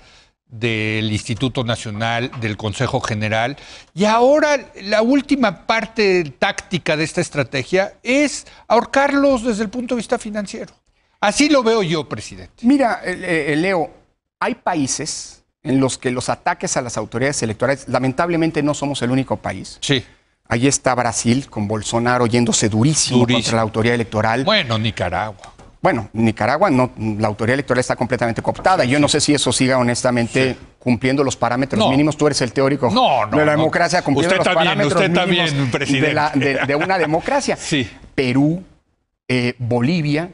del 0.49 1.11
Instituto 1.11 1.63
Nacional, 1.63 2.31
del 2.41 2.57
Consejo 2.57 2.99
General. 2.99 3.55
Y 3.93 4.05
ahora 4.05 4.71
la 4.83 5.01
última 5.01 5.67
parte 5.67 6.33
táctica 6.37 6.97
de 6.97 7.03
esta 7.03 7.21
estrategia 7.21 7.93
es 8.03 8.47
ahorcarlos 8.67 9.43
desde 9.43 9.63
el 9.63 9.69
punto 9.69 9.95
de 9.95 9.99
vista 9.99 10.17
financiero. 10.17 10.73
Así 11.21 11.49
lo 11.49 11.63
veo 11.63 11.83
yo, 11.83 12.09
presidente. 12.09 12.65
Mira, 12.65 13.01
eh, 13.03 13.53
eh, 13.53 13.55
Leo, 13.55 13.91
hay 14.39 14.55
países 14.55 15.43
en 15.61 15.79
los 15.79 15.97
que 15.97 16.11
los 16.11 16.29
ataques 16.29 16.77
a 16.77 16.81
las 16.81 16.97
autoridades 16.97 17.43
electorales, 17.43 17.85
lamentablemente 17.87 18.63
no 18.63 18.73
somos 18.73 19.01
el 19.01 19.11
único 19.11 19.37
país. 19.37 19.77
Sí. 19.81 20.03
Ahí 20.47 20.67
está 20.67 20.95
Brasil 20.95 21.47
con 21.47 21.67
Bolsonaro 21.67 22.25
yéndose 22.25 22.69
durísimo, 22.69 23.19
durísimo. 23.19 23.43
contra 23.43 23.55
la 23.57 23.61
autoridad 23.61 23.95
electoral. 23.95 24.43
Bueno, 24.45 24.79
Nicaragua. 24.79 25.53
Bueno, 25.81 26.09
Nicaragua 26.11 26.69
no, 26.69 26.91
la 26.97 27.29
autoridad 27.29 27.53
electoral 27.53 27.79
está 27.79 27.95
completamente 27.95 28.41
cooptada. 28.41 28.83
Yo 28.83 28.99
no 28.99 29.07
sé 29.07 29.21
si 29.21 29.33
eso 29.33 29.53
siga 29.53 29.77
honestamente 29.77 30.57
cumpliendo 30.77 31.23
los 31.23 31.37
parámetros 31.37 31.89
mínimos. 31.89 32.17
Tú 32.17 32.27
eres 32.27 32.41
el 32.41 32.51
teórico 32.51 32.89
de 33.31 33.45
la 33.45 33.51
democracia 33.51 34.01
cumpliendo 34.01 34.35
los 34.35 34.45
parámetros 34.45 35.09
mínimos 35.27 35.53
de, 36.67 36.75
una 36.75 36.97
democracia. 36.97 37.57
Sí. 37.69 37.87
Perú, 38.15 38.63
eh, 39.27 39.53
Bolivia, 39.59 40.31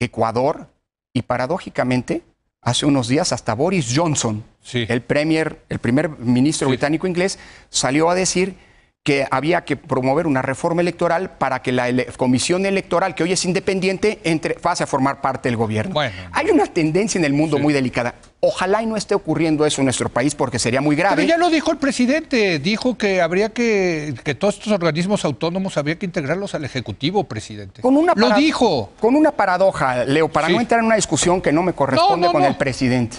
Ecuador 0.00 0.66
y 1.12 1.22
paradójicamente 1.22 2.22
hace 2.60 2.84
unos 2.84 3.08
días 3.08 3.32
hasta 3.32 3.54
Boris 3.54 3.92
Johnson, 3.94 4.42
el 4.72 5.02
premier, 5.02 5.60
el 5.68 5.78
primer 5.78 6.08
ministro 6.08 6.68
británico 6.68 7.06
inglés, 7.06 7.38
salió 7.68 8.10
a 8.10 8.14
decir 8.14 8.56
que 9.04 9.26
había 9.30 9.66
que 9.66 9.76
promover 9.76 10.26
una 10.26 10.40
reforma 10.40 10.80
electoral 10.80 11.36
para 11.36 11.60
que 11.60 11.72
la 11.72 11.92
comisión 12.16 12.64
electoral, 12.64 13.14
que 13.14 13.22
hoy 13.22 13.32
es 13.32 13.44
independiente, 13.44 14.18
entre, 14.24 14.54
pase 14.54 14.82
a 14.82 14.86
formar 14.86 15.20
parte 15.20 15.50
del 15.50 15.58
gobierno. 15.58 16.00
Hay 16.32 16.50
una 16.50 16.64
tendencia 16.66 17.18
en 17.18 17.26
el 17.26 17.34
mundo 17.34 17.58
muy 17.58 17.74
delicada. 17.74 18.14
Ojalá 18.40 18.82
y 18.82 18.86
no 18.86 18.96
esté 18.96 19.14
ocurriendo 19.14 19.66
eso 19.66 19.82
en 19.82 19.86
nuestro 19.86 20.08
país 20.08 20.34
porque 20.34 20.58
sería 20.58 20.80
muy 20.80 20.96
grave. 20.96 21.16
Pero 21.16 21.28
ya 21.28 21.36
lo 21.36 21.50
dijo 21.50 21.70
el 21.70 21.76
presidente, 21.76 22.58
dijo 22.58 22.96
que 22.96 23.20
habría 23.20 23.50
que, 23.50 24.14
que 24.24 24.34
todos 24.34 24.54
estos 24.54 24.72
organismos 24.72 25.26
autónomos 25.26 25.76
habría 25.76 25.98
que 25.98 26.06
integrarlos 26.06 26.54
al 26.54 26.64
Ejecutivo, 26.64 27.24
presidente. 27.24 27.82
Con 27.82 27.98
una 27.98 28.14
lo 28.16 28.30
dijo. 28.30 28.90
Con 29.00 29.16
una 29.16 29.32
paradoja, 29.32 30.06
Leo, 30.06 30.28
para 30.28 30.48
no 30.48 30.60
entrar 30.60 30.80
en 30.80 30.86
una 30.86 30.96
discusión 30.96 31.42
que 31.42 31.52
no 31.52 31.62
me 31.62 31.74
corresponde 31.74 32.32
con 32.32 32.42
el 32.42 32.56
presidente. 32.56 33.18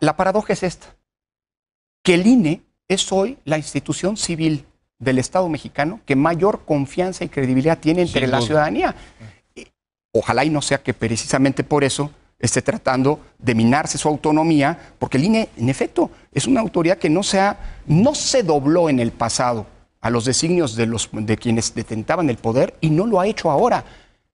la 0.00 0.16
paradoja 0.16 0.52
es 0.52 0.64
esta, 0.64 0.88
que 2.02 2.14
el 2.14 2.26
INE 2.26 2.62
es 2.92 3.10
hoy 3.12 3.38
la 3.44 3.58
institución 3.58 4.16
civil 4.16 4.64
del 4.98 5.18
Estado 5.18 5.48
mexicano 5.48 6.00
que 6.06 6.16
mayor 6.16 6.64
confianza 6.64 7.24
y 7.24 7.28
credibilidad 7.28 7.78
tiene 7.78 8.02
entre 8.02 8.26
la 8.26 8.40
ciudadanía. 8.40 8.94
Ojalá 10.12 10.44
y 10.44 10.50
no 10.50 10.62
sea 10.62 10.82
que 10.82 10.94
precisamente 10.94 11.64
por 11.64 11.84
eso 11.84 12.10
esté 12.38 12.60
tratando 12.60 13.20
de 13.38 13.54
minarse 13.54 13.98
su 13.98 14.08
autonomía, 14.08 14.94
porque 14.98 15.16
el 15.16 15.24
INE, 15.24 15.48
en 15.56 15.68
efecto, 15.68 16.10
es 16.32 16.46
una 16.46 16.60
autoridad 16.60 16.98
que 16.98 17.08
no 17.08 17.22
se, 17.22 17.40
no 17.86 18.14
se 18.14 18.42
dobló 18.42 18.90
en 18.90 19.00
el 19.00 19.12
pasado 19.12 19.66
a 20.00 20.10
los 20.10 20.24
designios 20.24 20.74
de, 20.74 20.86
los, 20.86 21.08
de 21.12 21.36
quienes 21.36 21.74
detentaban 21.74 22.28
el 22.28 22.36
poder 22.36 22.74
y 22.80 22.90
no 22.90 23.06
lo 23.06 23.20
ha 23.20 23.26
hecho 23.28 23.50
ahora. 23.50 23.84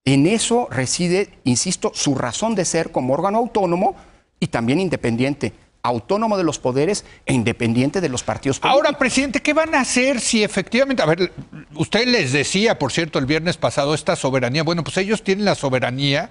En 0.04 0.26
eso 0.26 0.68
reside, 0.70 1.28
insisto, 1.44 1.92
su 1.94 2.14
razón 2.14 2.54
de 2.54 2.64
ser 2.64 2.90
como 2.90 3.12
órgano 3.12 3.38
autónomo 3.38 3.94
y 4.40 4.46
también 4.46 4.80
independiente 4.80 5.52
autónomo 5.82 6.36
de 6.36 6.44
los 6.44 6.58
poderes 6.58 7.04
e 7.26 7.32
independiente 7.32 8.00
de 8.00 8.08
los 8.08 8.22
partidos 8.22 8.58
políticos. 8.58 8.86
Ahora, 8.86 8.98
presidente, 8.98 9.40
¿qué 9.40 9.52
van 9.52 9.74
a 9.74 9.80
hacer 9.80 10.20
si 10.20 10.42
efectivamente, 10.42 11.02
a 11.02 11.06
ver, 11.06 11.32
usted 11.74 12.06
les 12.06 12.32
decía, 12.32 12.78
por 12.78 12.92
cierto, 12.92 13.18
el 13.18 13.26
viernes 13.26 13.56
pasado, 13.56 13.94
esta 13.94 14.16
soberanía, 14.16 14.62
bueno, 14.62 14.84
pues 14.84 14.96
ellos 14.96 15.22
tienen 15.22 15.44
la 15.44 15.54
soberanía 15.54 16.30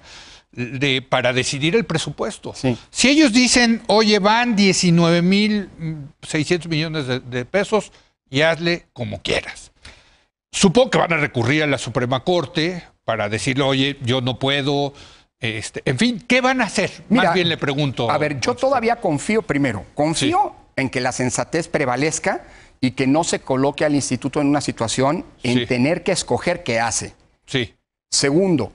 de, 0.52 1.02
para 1.02 1.34
decidir 1.34 1.76
el 1.76 1.86
presupuesto. 1.86 2.54
Si 2.90 3.10
ellos 3.10 3.34
dicen, 3.34 3.82
oye, 3.88 4.20
van 4.20 4.56
19 4.56 5.22
mil 5.22 5.70
600 6.22 6.70
millones 6.70 7.08
de, 7.08 7.20
de 7.20 7.46
pesos 7.46 7.92
y 8.30 8.42
hazle 8.42 8.88
como 8.94 9.22
quieras. 9.22 9.72
Supongo 10.52 10.90
que 10.90 10.98
van 10.98 11.14
a 11.14 11.18
recurrir 11.18 11.64
a 11.64 11.68
la 11.68 11.78
Suprema 11.78 12.24
Corte 12.24 12.84
para 13.04 13.30
decirle, 13.30 13.64
oye, 13.64 13.98
yo 14.02 14.22
no 14.22 14.40
puedo, 14.40 14.94
este, 15.40 15.84
en 15.86 15.98
fin, 15.98 16.24
¿qué 16.28 16.42
van 16.42 16.62
a 16.62 16.66
hacer? 16.66 16.92
Más 17.10 17.34
bien 17.34 17.50
le 17.50 17.58
pregunto. 17.58 18.10
A 18.10 18.18
ver, 18.18 18.40
yo 18.40 18.56
todavía 18.56 18.98
confío, 18.98 19.42
primero, 19.42 19.86
confío 19.94 20.56
en 20.76 20.90
que 20.90 21.02
la 21.02 21.12
sensatez 21.12 21.68
prevalezca 21.68 22.46
y 22.82 22.92
que 22.92 23.08
no 23.08 23.24
se 23.24 23.40
coloque 23.40 23.86
al 23.86 23.96
instituto 23.96 24.42
en 24.42 24.48
una 24.48 24.62
situación 24.62 25.26
en 25.44 25.68
tener 25.68 26.04
que 26.04 26.12
escoger 26.12 26.64
qué 26.64 26.80
hace. 26.80 27.14
Sí. 27.46 27.74
Segundo, 28.12 28.74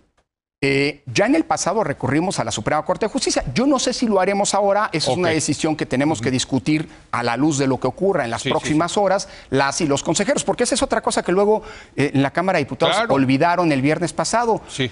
eh, 0.64 1.02
ya 1.06 1.26
en 1.26 1.34
el 1.34 1.44
pasado 1.44 1.82
recurrimos 1.82 2.38
a 2.38 2.44
la 2.44 2.52
Suprema 2.52 2.84
Corte 2.84 3.06
de 3.06 3.12
Justicia. 3.12 3.44
Yo 3.52 3.66
no 3.66 3.80
sé 3.80 3.92
si 3.92 4.06
lo 4.06 4.20
haremos 4.20 4.54
ahora. 4.54 4.90
Esa 4.92 5.10
es 5.10 5.16
una 5.16 5.30
decisión 5.30 5.74
que 5.74 5.86
tenemos 5.86 6.20
que 6.20 6.30
discutir 6.30 6.88
a 7.10 7.24
la 7.24 7.36
luz 7.36 7.58
de 7.58 7.66
lo 7.66 7.80
que 7.80 7.88
ocurra 7.88 8.24
en 8.24 8.30
las 8.30 8.44
próximas 8.44 8.96
horas, 8.96 9.28
las 9.50 9.80
y 9.80 9.86
los 9.86 10.04
consejeros, 10.04 10.44
porque 10.44 10.62
esa 10.62 10.76
es 10.76 10.82
otra 10.82 11.00
cosa 11.00 11.24
que 11.24 11.32
luego 11.32 11.64
eh, 11.96 12.12
en 12.14 12.22
la 12.22 12.30
Cámara 12.30 12.58
de 12.58 12.64
Diputados 12.64 12.96
olvidaron 13.08 13.72
el 13.72 13.82
viernes 13.82 14.12
pasado. 14.12 14.60
Sí. 14.68 14.90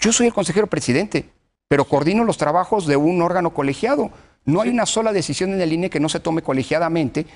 Yo 0.00 0.12
soy 0.12 0.26
el 0.26 0.32
consejero 0.32 0.66
presidente, 0.66 1.28
pero 1.68 1.84
coordino 1.84 2.24
los 2.24 2.38
trabajos 2.38 2.86
de 2.86 2.96
un 2.96 3.20
órgano 3.22 3.50
colegiado. 3.52 4.10
No 4.44 4.60
hay 4.60 4.70
una 4.70 4.86
sola 4.86 5.12
decisión 5.12 5.52
en 5.52 5.60
el 5.60 5.72
INE 5.72 5.90
que 5.90 6.00
no 6.00 6.08
se 6.08 6.18
tome 6.18 6.42
colegiadamente, 6.42 7.26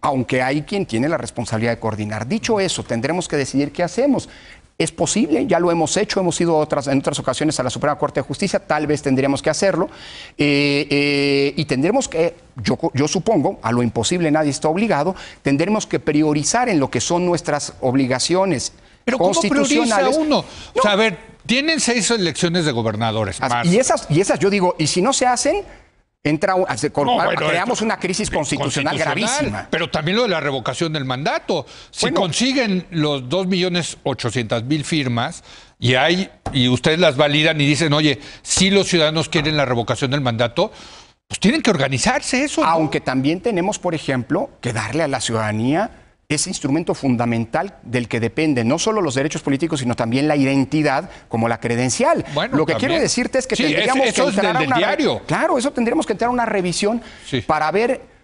aunque 0.00 0.42
hay 0.42 0.62
quien 0.62 0.86
tiene 0.86 1.08
la 1.08 1.18
responsabilidad 1.18 1.72
de 1.72 1.78
coordinar. 1.78 2.26
Dicho 2.26 2.58
eso, 2.58 2.82
tendremos 2.82 3.28
que 3.28 3.36
decidir 3.36 3.70
qué 3.70 3.84
hacemos. 3.84 4.28
Es 4.78 4.92
posible, 4.92 5.46
ya 5.46 5.60
lo 5.60 5.70
hemos 5.70 5.96
hecho, 5.96 6.20
hemos 6.20 6.38
ido 6.40 6.56
otras, 6.56 6.86
en 6.88 6.98
otras 6.98 7.18
ocasiones 7.18 7.58
a 7.60 7.62
la 7.62 7.70
Suprema 7.70 7.96
Corte 7.96 8.20
de 8.20 8.26
Justicia, 8.26 8.58
tal 8.58 8.86
vez 8.86 9.00
tendríamos 9.00 9.40
que 9.40 9.48
hacerlo, 9.48 9.88
eh, 10.36 10.86
eh, 10.90 11.54
y 11.56 11.64
tendremos 11.64 12.08
que, 12.08 12.34
yo, 12.56 12.78
yo 12.92 13.08
supongo, 13.08 13.58
a 13.62 13.72
lo 13.72 13.82
imposible 13.82 14.30
nadie 14.30 14.50
está 14.50 14.68
obligado, 14.68 15.14
tendremos 15.40 15.86
que 15.86 15.98
priorizar 15.98 16.68
en 16.68 16.78
lo 16.78 16.90
que 16.90 17.00
son 17.00 17.24
nuestras 17.24 17.72
obligaciones 17.80 18.74
Pero 19.02 19.16
¿cómo 19.16 19.40
prioriza 19.40 20.10
uno? 20.10 20.44
O 20.74 20.82
sea, 20.82 20.92
a 20.92 20.96
ver, 20.96 21.35
tienen 21.46 21.80
seis 21.80 22.10
elecciones 22.10 22.64
de 22.64 22.72
gobernadores. 22.72 23.38
Y, 23.64 23.78
esas, 23.78 24.06
y 24.10 24.20
esas, 24.20 24.38
yo 24.38 24.50
digo, 24.50 24.74
y 24.78 24.86
si 24.86 25.02
no 25.02 25.12
se 25.12 25.26
hacen, 25.26 25.64
entra, 26.22 26.54
creamos 27.36 27.80
una 27.80 27.98
crisis 27.98 28.30
constitucional, 28.30 28.98
gravísima. 28.98 29.68
Pero 29.70 29.90
también 29.90 30.16
lo 30.16 30.24
de 30.24 30.30
la 30.30 30.40
revocación 30.40 30.92
del 30.92 31.04
mandato. 31.04 31.66
Si 31.90 32.10
consiguen 32.10 32.86
los 32.90 33.24
2.800.000 33.24 34.84
firmas 34.84 35.44
y 35.78 35.94
hay 35.94 36.30
y 36.52 36.68
ustedes 36.68 36.98
las 36.98 37.16
validan 37.16 37.60
y 37.60 37.66
dicen, 37.66 37.92
oye, 37.92 38.20
si 38.42 38.70
los 38.70 38.88
ciudadanos 38.88 39.28
quieren 39.28 39.56
la 39.56 39.64
revocación 39.64 40.10
del 40.10 40.20
mandato, 40.20 40.72
pues 41.28 41.40
tienen 41.40 41.62
que 41.62 41.70
organizarse 41.70 42.44
eso. 42.44 42.64
Aunque 42.64 43.00
también 43.00 43.40
tenemos, 43.40 43.78
por 43.78 43.94
ejemplo, 43.94 44.50
que 44.60 44.72
darle 44.72 45.02
a 45.02 45.08
la 45.08 45.20
ciudadanía 45.20 45.90
ese 46.28 46.50
instrumento 46.50 46.94
fundamental 46.94 47.78
del 47.82 48.08
que 48.08 48.18
depende 48.18 48.64
no 48.64 48.78
solo 48.78 49.00
los 49.00 49.14
derechos 49.14 49.42
políticos, 49.42 49.80
sino 49.80 49.94
también 49.94 50.26
la 50.26 50.36
identidad 50.36 51.08
como 51.28 51.48
la 51.48 51.60
credencial. 51.60 52.24
Lo 52.52 52.66
que 52.66 52.74
quiero 52.74 52.98
decirte 52.98 53.38
es 53.38 53.46
que 53.46 53.56
tendríamos 53.56 54.12
que 54.12 54.22
entrar 54.22 54.56
a 54.56 54.60
una 54.60 54.76
diario. 54.76 55.22
Claro, 55.26 55.58
eso 55.58 55.70
tendríamos 55.70 56.06
que 56.06 56.12
entrar 56.12 56.28
a 56.28 56.32
una 56.32 56.46
revisión 56.46 57.00
para 57.46 57.70
ver 57.70 58.16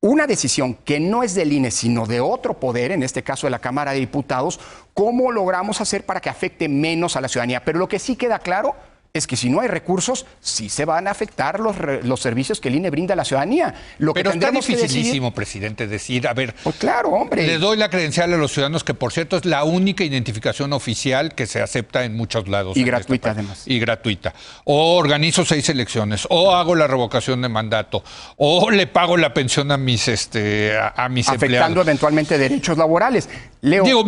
una 0.00 0.26
decisión 0.26 0.74
que 0.74 0.98
no 0.98 1.22
es 1.22 1.34
del 1.34 1.52
INE, 1.52 1.70
sino 1.70 2.06
de 2.06 2.20
otro 2.20 2.58
poder, 2.58 2.90
en 2.90 3.04
este 3.04 3.22
caso 3.22 3.46
de 3.46 3.52
la 3.52 3.60
Cámara 3.60 3.92
de 3.92 4.00
Diputados, 4.00 4.58
cómo 4.94 5.30
logramos 5.30 5.80
hacer 5.80 6.04
para 6.04 6.20
que 6.20 6.28
afecte 6.28 6.68
menos 6.68 7.14
a 7.14 7.20
la 7.20 7.28
ciudadanía. 7.28 7.64
Pero 7.64 7.78
lo 7.78 7.88
que 7.88 8.00
sí 8.00 8.16
queda 8.16 8.40
claro 8.40 8.74
es 9.14 9.26
que 9.26 9.36
si 9.36 9.50
no 9.50 9.60
hay 9.60 9.68
recursos, 9.68 10.24
sí 10.40 10.70
se 10.70 10.86
van 10.86 11.06
a 11.06 11.10
afectar 11.10 11.60
los, 11.60 11.76
los 12.02 12.18
servicios 12.18 12.62
que 12.62 12.68
el 12.68 12.76
INE 12.76 12.88
brinda 12.88 13.12
a 13.12 13.16
la 13.16 13.26
ciudadanía. 13.26 13.74
Lo 13.98 14.14
Pero 14.14 14.30
que 14.30 14.38
está 14.38 14.50
dificilísimo, 14.50 15.34
presidente, 15.34 15.86
decir, 15.86 16.26
a 16.26 16.32
ver, 16.32 16.54
pues 16.62 16.76
claro, 16.76 17.10
hombre. 17.10 17.46
le 17.46 17.58
doy 17.58 17.76
la 17.76 17.90
credencial 17.90 18.32
a 18.32 18.38
los 18.38 18.52
ciudadanos, 18.52 18.84
que 18.84 18.94
por 18.94 19.12
cierto 19.12 19.36
es 19.36 19.44
la 19.44 19.64
única 19.64 20.02
identificación 20.02 20.72
oficial 20.72 21.34
que 21.34 21.46
se 21.46 21.60
acepta 21.60 22.04
en 22.04 22.16
muchos 22.16 22.48
lados. 22.48 22.74
Y 22.74 22.84
gratuita 22.84 23.32
además. 23.32 23.64
Y 23.66 23.78
gratuita. 23.78 24.32
O 24.64 24.96
organizo 24.96 25.44
seis 25.44 25.68
elecciones, 25.68 26.26
o 26.30 26.54
hago 26.54 26.74
la 26.74 26.86
revocación 26.86 27.42
de 27.42 27.50
mandato, 27.50 28.02
o 28.38 28.70
le 28.70 28.86
pago 28.86 29.18
la 29.18 29.34
pensión 29.34 29.72
a 29.72 29.76
mis, 29.76 30.08
este, 30.08 30.72
a, 30.74 31.10
mis 31.10 31.28
Afectando 31.28 31.82
eventualmente 31.82 32.38
derechos 32.38 32.78
laborales. 32.78 33.28
Leo, 33.60 33.84
Digo, 33.84 34.00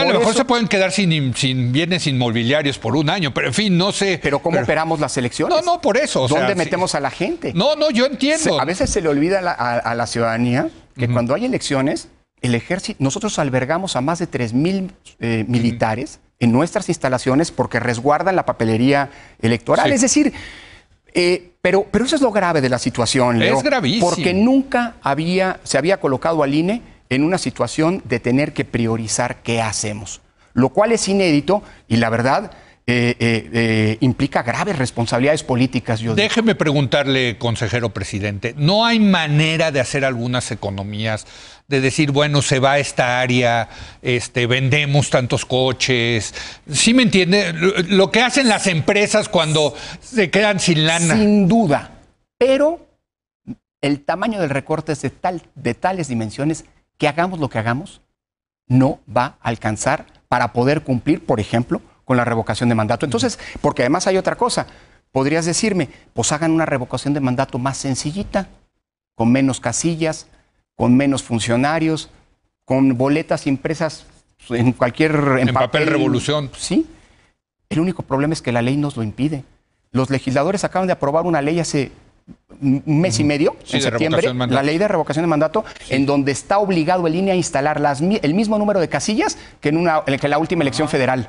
a 0.00 0.04
lo 0.04 0.18
mejor 0.18 0.32
se 0.34 0.44
pueden 0.44 0.68
quedar 0.68 0.92
sin, 0.92 1.34
sin 1.34 1.72
bienes 1.72 2.06
inmobiliarios 2.06 2.78
por 2.78 2.96
un 2.96 3.10
año, 3.10 3.34
pero 3.34 3.48
en 3.48 3.54
fin, 3.54 3.76
no 3.76 3.90
sé. 3.92 4.20
Pero 4.22 4.43
¿cómo 4.44 4.60
operamos 4.60 5.00
las 5.00 5.16
elecciones? 5.16 5.56
No, 5.56 5.62
no, 5.74 5.80
por 5.80 5.96
eso. 5.96 6.28
¿Dónde 6.28 6.54
metemos 6.54 6.94
a 6.94 7.00
la 7.00 7.10
gente? 7.10 7.52
No, 7.54 7.74
no, 7.74 7.90
yo 7.90 8.06
entiendo. 8.06 8.60
a 8.60 8.64
veces 8.64 8.90
se 8.90 9.00
le 9.00 9.08
olvida 9.08 9.40
a, 9.40 9.94
la 9.94 10.06
ciudadanía 10.06 10.68
que 10.96 11.08
cuando 11.08 11.34
hay 11.34 11.44
elecciones, 11.44 12.08
el 12.40 12.54
ejército, 12.54 13.02
nosotros 13.02 13.38
albergamos 13.38 13.96
a 13.96 14.00
más 14.00 14.18
de 14.20 14.28
3 14.28 14.52
mil 14.52 14.92
eh, 15.18 15.44
militares 15.48 16.20
en 16.38 16.52
nuestras 16.52 16.88
instalaciones 16.88 17.50
porque 17.50 17.80
resguardan 17.80 18.36
la 18.36 18.44
papelería 18.44 19.10
electoral. 19.40 19.92
Es 19.92 20.02
decir, 20.02 20.32
eh, 21.14 21.52
pero, 21.62 21.86
pero 21.90 22.04
eso 22.04 22.16
es 22.16 22.22
lo 22.22 22.30
grave 22.30 22.60
de 22.60 22.68
la 22.68 22.78
situación, 22.78 23.38
Leo. 23.38 23.56
Es 23.56 23.62
gravísimo. 23.62 24.10
Porque 24.10 24.34
nunca 24.34 24.94
había, 25.02 25.60
se 25.62 25.78
había 25.78 25.98
colocado 25.98 26.42
al 26.42 26.54
INE 26.54 26.82
en 27.08 27.24
una 27.24 27.38
situación 27.38 28.02
de 28.04 28.20
tener 28.20 28.52
que 28.52 28.64
priorizar 28.64 29.42
qué 29.42 29.62
hacemos, 29.62 30.20
lo 30.52 30.70
cual 30.70 30.92
es 30.92 31.08
inédito 31.08 31.62
y 31.88 31.96
la 31.96 32.10
verdad 32.10 32.50
eh, 32.86 33.16
eh, 33.18 33.50
eh, 33.54 33.98
implica 34.00 34.42
graves 34.42 34.76
responsabilidades 34.76 35.42
políticas. 35.42 36.02
Déjeme 36.14 36.54
preguntarle, 36.54 37.38
consejero 37.38 37.94
presidente, 37.94 38.54
¿no 38.58 38.84
hay 38.84 39.00
manera 39.00 39.72
de 39.72 39.80
hacer 39.80 40.04
algunas 40.04 40.50
economías? 40.50 41.26
De 41.66 41.80
decir, 41.80 42.10
bueno, 42.10 42.42
se 42.42 42.58
va 42.58 42.72
a 42.72 42.78
esta 42.78 43.20
área, 43.20 43.70
este, 44.02 44.46
vendemos 44.46 45.08
tantos 45.08 45.46
coches. 45.46 46.34
¿Sí 46.70 46.92
me 46.92 47.04
entiende? 47.04 47.54
Lo 47.88 48.10
que 48.10 48.20
hacen 48.20 48.50
las 48.50 48.66
empresas 48.66 49.30
cuando 49.30 49.74
se 50.02 50.28
quedan 50.28 50.60
sin 50.60 50.86
lana. 50.86 51.14
Sin 51.14 51.48
duda. 51.48 51.90
Pero 52.36 52.86
el 53.80 54.04
tamaño 54.04 54.42
del 54.42 54.50
recorte 54.50 54.92
es 54.92 55.00
de, 55.00 55.08
tal, 55.08 55.40
de 55.54 55.72
tales 55.72 56.08
dimensiones 56.08 56.66
que 56.98 57.08
hagamos 57.08 57.38
lo 57.38 57.48
que 57.48 57.58
hagamos, 57.58 58.02
no 58.68 59.00
va 59.08 59.38
a 59.40 59.48
alcanzar 59.48 60.04
para 60.28 60.52
poder 60.52 60.82
cumplir, 60.82 61.24
por 61.24 61.40
ejemplo, 61.40 61.80
con 62.04 62.16
la 62.16 62.24
revocación 62.24 62.68
de 62.68 62.74
mandato. 62.74 63.06
Entonces, 63.06 63.38
porque 63.60 63.82
además 63.82 64.06
hay 64.06 64.16
otra 64.16 64.36
cosa, 64.36 64.66
podrías 65.12 65.46
decirme, 65.46 65.88
pues 66.12 66.32
hagan 66.32 66.50
una 66.50 66.66
revocación 66.66 67.14
de 67.14 67.20
mandato 67.20 67.58
más 67.58 67.78
sencillita, 67.78 68.48
con 69.14 69.30
menos 69.30 69.60
casillas, 69.60 70.26
con 70.74 70.96
menos 70.96 71.22
funcionarios, 71.22 72.10
con 72.64 72.96
boletas 72.96 73.46
impresas 73.46 74.06
en 74.50 74.72
cualquier... 74.72 75.14
En, 75.38 75.52
papel, 75.52 75.86
revolución. 75.86 76.50
Sí. 76.56 76.86
El 77.68 77.80
único 77.80 78.02
problema 78.02 78.34
es 78.34 78.42
que 78.42 78.52
la 78.52 78.62
ley 78.62 78.76
nos 78.76 78.96
lo 78.96 79.02
impide. 79.02 79.44
Los 79.92 80.10
legisladores 80.10 80.64
acaban 80.64 80.86
de 80.86 80.92
aprobar 80.92 81.24
una 81.24 81.40
ley 81.40 81.60
hace 81.60 81.92
un 82.60 82.82
mes 82.86 83.18
y 83.20 83.24
medio, 83.24 83.56
en 83.70 83.82
septiembre, 83.82 84.32
la 84.32 84.62
ley 84.62 84.78
de 84.78 84.88
revocación 84.88 85.24
de 85.24 85.28
mandato, 85.28 85.64
en 85.90 86.06
donde 86.06 86.32
está 86.32 86.58
obligado 86.58 87.06
el 87.06 87.14
INE 87.14 87.32
a 87.32 87.34
instalar 87.34 87.80
las, 87.80 88.00
el 88.00 88.34
mismo 88.34 88.58
número 88.58 88.80
de 88.80 88.88
casillas 88.88 89.36
que 89.60 89.68
en, 89.70 89.76
una, 89.76 90.02
que 90.04 90.28
la 90.28 90.38
última 90.38 90.62
elección 90.62 90.88
federal. 90.88 91.28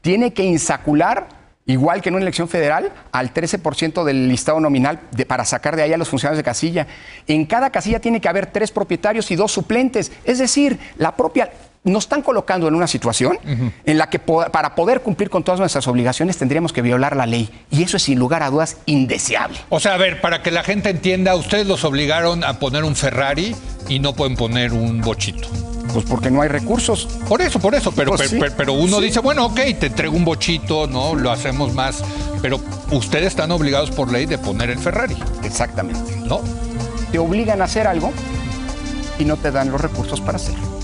Tiene 0.00 0.32
que 0.32 0.44
insacular 0.44 1.40
igual 1.66 2.02
que 2.02 2.08
en 2.08 2.16
una 2.16 2.22
elección 2.22 2.48
federal, 2.48 2.92
al 3.12 3.32
13% 3.32 4.02
del 4.04 4.28
listado 4.28 4.60
nominal 4.60 5.00
para 5.26 5.44
sacar 5.44 5.76
de 5.76 5.82
ahí 5.82 5.92
a 5.92 5.96
los 5.96 6.08
funcionarios 6.08 6.38
de 6.38 6.44
casilla. 6.44 6.86
En 7.26 7.46
cada 7.46 7.70
casilla 7.70 8.00
tiene 8.00 8.20
que 8.20 8.28
haber 8.28 8.46
tres 8.46 8.70
propietarios 8.72 9.30
y 9.30 9.36
dos 9.36 9.52
suplentes. 9.52 10.10
Es 10.24 10.38
decir, 10.38 10.78
la 10.96 11.14
propia 11.14 11.50
nos 11.82 12.04
están 12.04 12.22
colocando 12.22 12.68
en 12.68 12.74
una 12.74 12.86
situación 12.86 13.38
en 13.84 13.98
la 13.98 14.10
que 14.10 14.18
para 14.18 14.74
poder 14.74 15.00
cumplir 15.00 15.30
con 15.30 15.42
todas 15.42 15.60
nuestras 15.60 15.88
obligaciones 15.88 16.36
tendríamos 16.36 16.72
que 16.72 16.82
violar 16.82 17.16
la 17.16 17.26
ley. 17.26 17.50
Y 17.70 17.82
eso 17.82 17.96
es 17.96 18.02
sin 18.02 18.18
lugar 18.18 18.42
a 18.42 18.50
dudas 18.50 18.76
indeseable. 18.86 19.58
O 19.70 19.80
sea, 19.80 19.94
a 19.94 19.96
ver, 19.96 20.20
para 20.20 20.42
que 20.42 20.50
la 20.50 20.62
gente 20.62 20.90
entienda, 20.90 21.34
ustedes 21.34 21.66
los 21.66 21.84
obligaron 21.84 22.44
a 22.44 22.58
poner 22.58 22.84
un 22.84 22.96
Ferrari 22.96 23.56
y 23.88 23.98
no 23.98 24.14
pueden 24.14 24.36
poner 24.36 24.72
un 24.72 25.00
bochito. 25.00 25.48
Pues 25.92 26.04
porque 26.04 26.30
no 26.30 26.42
hay 26.42 26.48
recursos. 26.48 27.06
Por 27.28 27.40
eso, 27.40 27.58
por 27.58 27.74
eso. 27.74 27.90
Pero, 27.92 28.12
pues 28.14 28.32
pero, 28.56 28.74
uno 28.74 29.00
dice, 29.00 29.18
bueno, 29.18 29.46
ok, 29.46 29.60
te 29.78 29.86
entrego 29.86 30.16
un 30.16 30.24
bochito, 30.24 30.86
¿no? 30.86 31.14
Lo 31.14 31.32
hacemos 31.32 31.74
más. 31.74 32.04
Pero 32.42 32.60
ustedes 32.92 33.28
están 33.28 33.50
obligados 33.50 33.90
por 33.90 34.12
ley 34.12 34.26
de 34.26 34.38
poner 34.38 34.70
el 34.70 34.78
Ferrari. 34.78 35.16
Exactamente. 35.42 36.16
¿No? 36.26 36.42
Te 37.10 37.18
obligan 37.18 37.60
a 37.60 37.64
hacer 37.64 37.88
algo 37.88 38.12
y 39.18 39.24
no 39.24 39.36
te 39.36 39.50
dan 39.50 39.72
los 39.72 39.80
recursos 39.80 40.20
para 40.20 40.36
hacerlo. 40.36 40.79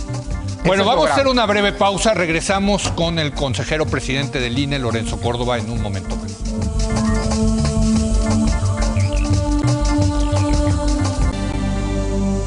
Bueno, 0.66 0.84
vamos 0.84 1.08
a 1.08 1.12
hacer 1.12 1.28
una 1.28 1.46
breve 1.46 1.72
pausa. 1.72 2.12
Regresamos 2.12 2.88
con 2.90 3.20
el 3.20 3.32
consejero 3.32 3.86
presidente 3.86 4.40
del 4.40 4.58
INE, 4.58 4.80
Lorenzo 4.80 5.20
Córdoba, 5.20 5.58
en 5.58 5.70
un 5.70 5.80
momento 5.80 6.18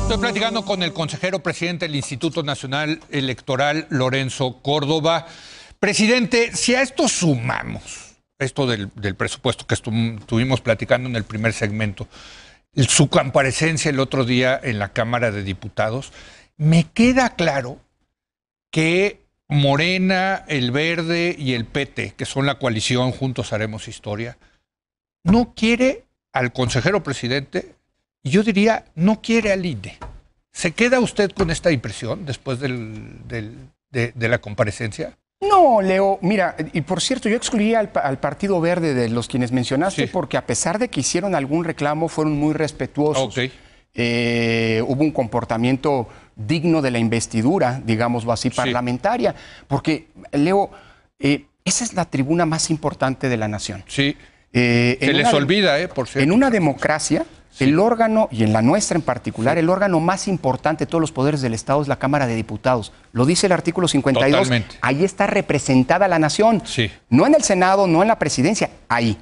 Estoy 0.01 0.17
platicando 0.17 0.65
con 0.65 0.83
el 0.83 0.91
consejero 0.91 1.39
presidente 1.39 1.87
del 1.87 1.95
Instituto 1.95 2.43
Nacional 2.43 2.99
Electoral, 3.09 3.87
Lorenzo 3.89 4.59
Córdoba. 4.61 5.25
Presidente, 5.79 6.53
si 6.53 6.75
a 6.75 6.81
esto 6.81 7.07
sumamos, 7.07 8.17
esto 8.37 8.67
del, 8.67 8.89
presupuesto 9.15 9.65
que 9.65 9.75
estuvimos 9.75 10.59
platicando 10.59 11.07
en 11.07 11.15
el 11.15 11.23
primer 11.23 11.53
segmento, 11.53 12.07
su 12.75 13.07
comparecencia 13.07 13.89
el 13.89 13.99
otro 13.99 14.25
día 14.25 14.59
en 14.61 14.77
la 14.77 14.89
Cámara 14.89 15.31
de 15.31 15.43
Diputados, 15.43 16.11
me 16.57 16.83
queda 16.83 17.35
claro 17.35 17.79
que 18.71 19.21
Morena, 19.47 20.45
el 20.47 20.71
Verde 20.71 21.35
y 21.37 21.53
el 21.53 21.65
PT, 21.65 22.13
que 22.15 22.25
son 22.25 22.45
la 22.45 22.59
coalición 22.59 23.11
Juntos 23.11 23.51
Haremos 23.51 23.87
Historia, 23.87 24.37
no 25.23 25.53
quiere 25.55 26.05
al 26.31 26.53
consejero 26.53 27.01
presidente, 27.03 27.73
y 28.21 28.29
yo 28.29 28.43
diría, 28.43 28.85
no 28.95 29.21
quiere 29.21 29.51
al 29.51 29.65
INE. 29.65 29.97
¿Se 30.51 30.71
queda 30.71 30.99
usted 30.99 31.31
con 31.31 31.51
esta 31.51 31.71
impresión 31.71 32.25
después 32.25 32.59
del, 32.59 33.25
de, 33.91 34.13
la 34.15 34.39
comparecencia? 34.39 35.17
No, 35.41 35.81
Leo, 35.81 36.19
mira, 36.21 36.55
y 36.73 36.81
por 36.81 37.01
cierto, 37.01 37.29
yo 37.29 37.37
excluí 37.37 37.73
al, 37.73 37.89
Partido 37.89 38.59
Verde 38.59 38.93
de 38.93 39.09
los 39.09 39.27
quienes 39.27 39.51
mencionaste 39.51 40.07
porque 40.07 40.37
a 40.37 40.45
pesar 40.45 40.77
de 40.79 40.89
que 40.89 40.99
hicieron 40.99 41.33
algún 41.33 41.63
reclamo, 41.63 42.09
fueron 42.09 42.37
muy 42.37 42.53
respetuosos. 42.53 43.35
Eh, 43.93 44.83
hubo 44.87 45.03
un 45.03 45.11
comportamiento 45.11 46.07
digno 46.35 46.81
de 46.81 46.91
la 46.91 46.99
investidura, 46.99 47.81
digámoslo 47.83 48.31
así, 48.31 48.49
parlamentaria. 48.49 49.35
Porque, 49.67 50.07
Leo, 50.31 50.69
eh, 51.19 51.45
esa 51.65 51.83
es 51.83 51.93
la 51.93 52.05
tribuna 52.05 52.45
más 52.45 52.69
importante 52.69 53.29
de 53.29 53.37
la 53.37 53.47
nación. 53.47 53.83
Sí. 53.87 54.15
Eh, 54.53 54.97
Se 54.99 55.13
les 55.13 55.33
olvida, 55.33 55.79
¿eh? 55.79 55.87
Por 55.87 56.07
cierto. 56.07 56.23
En 56.23 56.31
una 56.31 56.49
democracia, 56.49 57.25
el 57.59 57.77
órgano, 57.77 58.29
y 58.31 58.43
en 58.43 58.53
la 58.53 58.61
nuestra 58.61 58.95
en 58.95 59.01
particular, 59.01 59.57
el 59.57 59.69
órgano 59.69 59.99
más 59.99 60.27
importante 60.27 60.85
de 60.85 60.89
todos 60.89 61.01
los 61.01 61.11
poderes 61.11 61.41
del 61.41 61.53
Estado 61.53 61.81
es 61.81 61.87
la 61.87 61.97
Cámara 61.97 62.25
de 62.25 62.35
Diputados. 62.35 62.93
Lo 63.11 63.25
dice 63.25 63.47
el 63.47 63.51
artículo 63.51 63.87
52. 63.87 64.31
Totalmente. 64.31 64.77
Ahí 64.81 65.03
está 65.03 65.27
representada 65.27 66.07
la 66.07 66.19
nación. 66.19 66.61
Sí. 66.65 66.89
No 67.09 67.27
en 67.27 67.35
el 67.35 67.43
Senado, 67.43 67.85
no 67.85 68.01
en 68.01 68.07
la 68.07 68.17
presidencia, 68.17 68.69
ahí. 68.87 69.17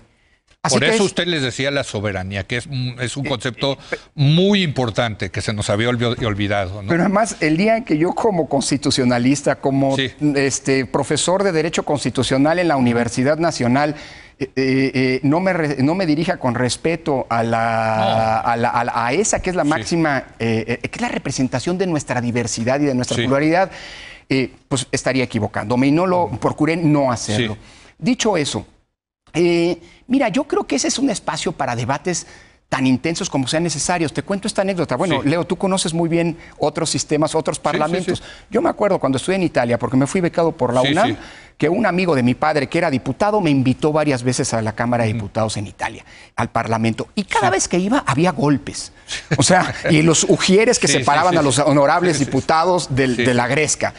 Por 0.70 0.84
eso 0.84 1.04
usted 1.04 1.28
les 1.28 1.42
decía 1.42 1.72
la 1.72 1.84
soberanía, 1.84 2.44
que 2.46 2.58
es, 2.58 2.68
es 3.00 3.18
un 3.18 3.26
eh, 3.26 3.30
concepto 3.30 3.78
eh, 3.92 3.98
muy 4.16 4.64
importante 4.64 5.30
que 5.30 5.42
se 5.42 5.54
nos 5.54 5.70
había 5.70 5.90
olvidado. 5.90 6.84
Pero 6.88 7.02
además, 7.02 7.38
el 7.40 7.58
día 7.58 7.78
en 7.78 7.86
que 7.86 7.98
yo 7.98 8.14
como 8.14 8.50
constitucionalista, 8.50 9.56
como 9.56 9.96
este, 9.98 10.86
profesor 10.86 11.44
de 11.44 11.52
Derecho 11.52 11.84
Constitucional 11.84 12.60
en 12.60 12.68
la 12.68 12.78
Universidad 12.78 13.38
Nacional, 13.38 13.96
eh, 14.40 14.52
eh, 14.56 15.20
no, 15.24 15.40
me 15.40 15.54
no 15.80 15.96
me 15.96 16.06
dirija 16.06 16.38
con 16.38 16.54
respeto 16.54 17.26
a, 17.30 17.42
la, 17.44 18.42
a, 18.46 19.14
esa 19.14 19.42
que 19.42 19.50
es 19.50 19.56
la 19.56 19.64
máxima, 19.64 20.26
que 20.38 20.80
es 20.84 21.02
la 21.02 21.08
representación 21.08 21.78
de 21.78 21.88
nuestra 21.88 22.22
diversidad 22.22 22.80
y 22.80 22.86
de 22.86 22.94
nuestra 22.94 23.18
pluralidad, 23.18 23.72
pues 24.68 24.88
estaría 24.92 25.24
equivocándome 25.24 25.88
y 25.88 25.92
no 25.92 26.06
lo 26.06 26.30
procuré 26.40 26.76
no 26.76 27.12
hacerlo. 27.12 27.58
Dicho 27.98 28.38
eso, 28.38 28.68
mira, 30.08 30.30
yo 30.30 30.46
creo 30.46 30.66
que 30.66 30.76
ese 30.76 30.88
es 30.88 31.00
un 31.00 31.10
espacio 31.10 31.52
para 31.52 31.76
debates 31.76 32.28
tan 32.70 32.86
intensos 32.86 33.30
como 33.30 33.48
sean 33.48 33.64
necesarios. 33.64 34.12
Te 34.12 34.24
cuento 34.24 34.48
esta 34.48 34.62
anécdota. 34.62 34.98
Bueno, 34.98 35.24
Leo, 35.24 35.46
tú 35.46 35.56
conoces 35.56 35.94
muy 35.94 36.10
bien 36.10 36.38
otros 36.58 36.90
sistemas, 36.90 37.34
otros 37.34 37.60
parlamentos. 37.60 38.22
Yo 38.50 38.62
me 38.62 38.70
acuerdo 38.70 39.00
cuando 39.00 39.18
estuve 39.18 39.36
en 39.36 39.44
Italia, 39.44 39.80
porque 39.80 39.96
me 39.96 40.06
fui 40.06 40.20
becado 40.20 40.52
por 40.52 40.74
la 40.74 40.82
UNAM, 40.82 41.16
que 41.58 41.70
un 41.70 41.86
amigo 41.86 42.14
de 42.14 42.24
mi 42.24 42.36
padre, 42.36 42.68
que 42.68 42.78
era 42.78 42.92
diputado, 42.92 43.40
me 43.40 43.50
invitó 43.50 43.94
varias 43.94 44.22
veces 44.22 44.54
a 44.54 44.62
la 44.62 44.74
Cámara 44.74 45.06
de 45.06 45.14
Diputados 45.14 45.56
en 45.56 45.66
Italia, 45.66 46.04
al 46.36 46.50
Parlamento. 46.50 47.08
Y 47.16 47.24
cada 47.24 47.50
vez 47.50 47.70
que 47.70 47.80
iba, 47.80 48.04
había 48.06 48.32
golpes. 48.32 48.92
O 49.38 49.44
sea, 49.44 49.74
y 49.90 50.02
los 50.02 50.26
ujieres 50.26 50.78
que 50.78 50.90
separaban 50.90 51.38
a 51.38 51.42
los 51.42 51.60
honorables 51.60 52.20
diputados 52.20 52.94
de 52.94 53.34
la 53.34 53.48
gresca. 53.48 53.94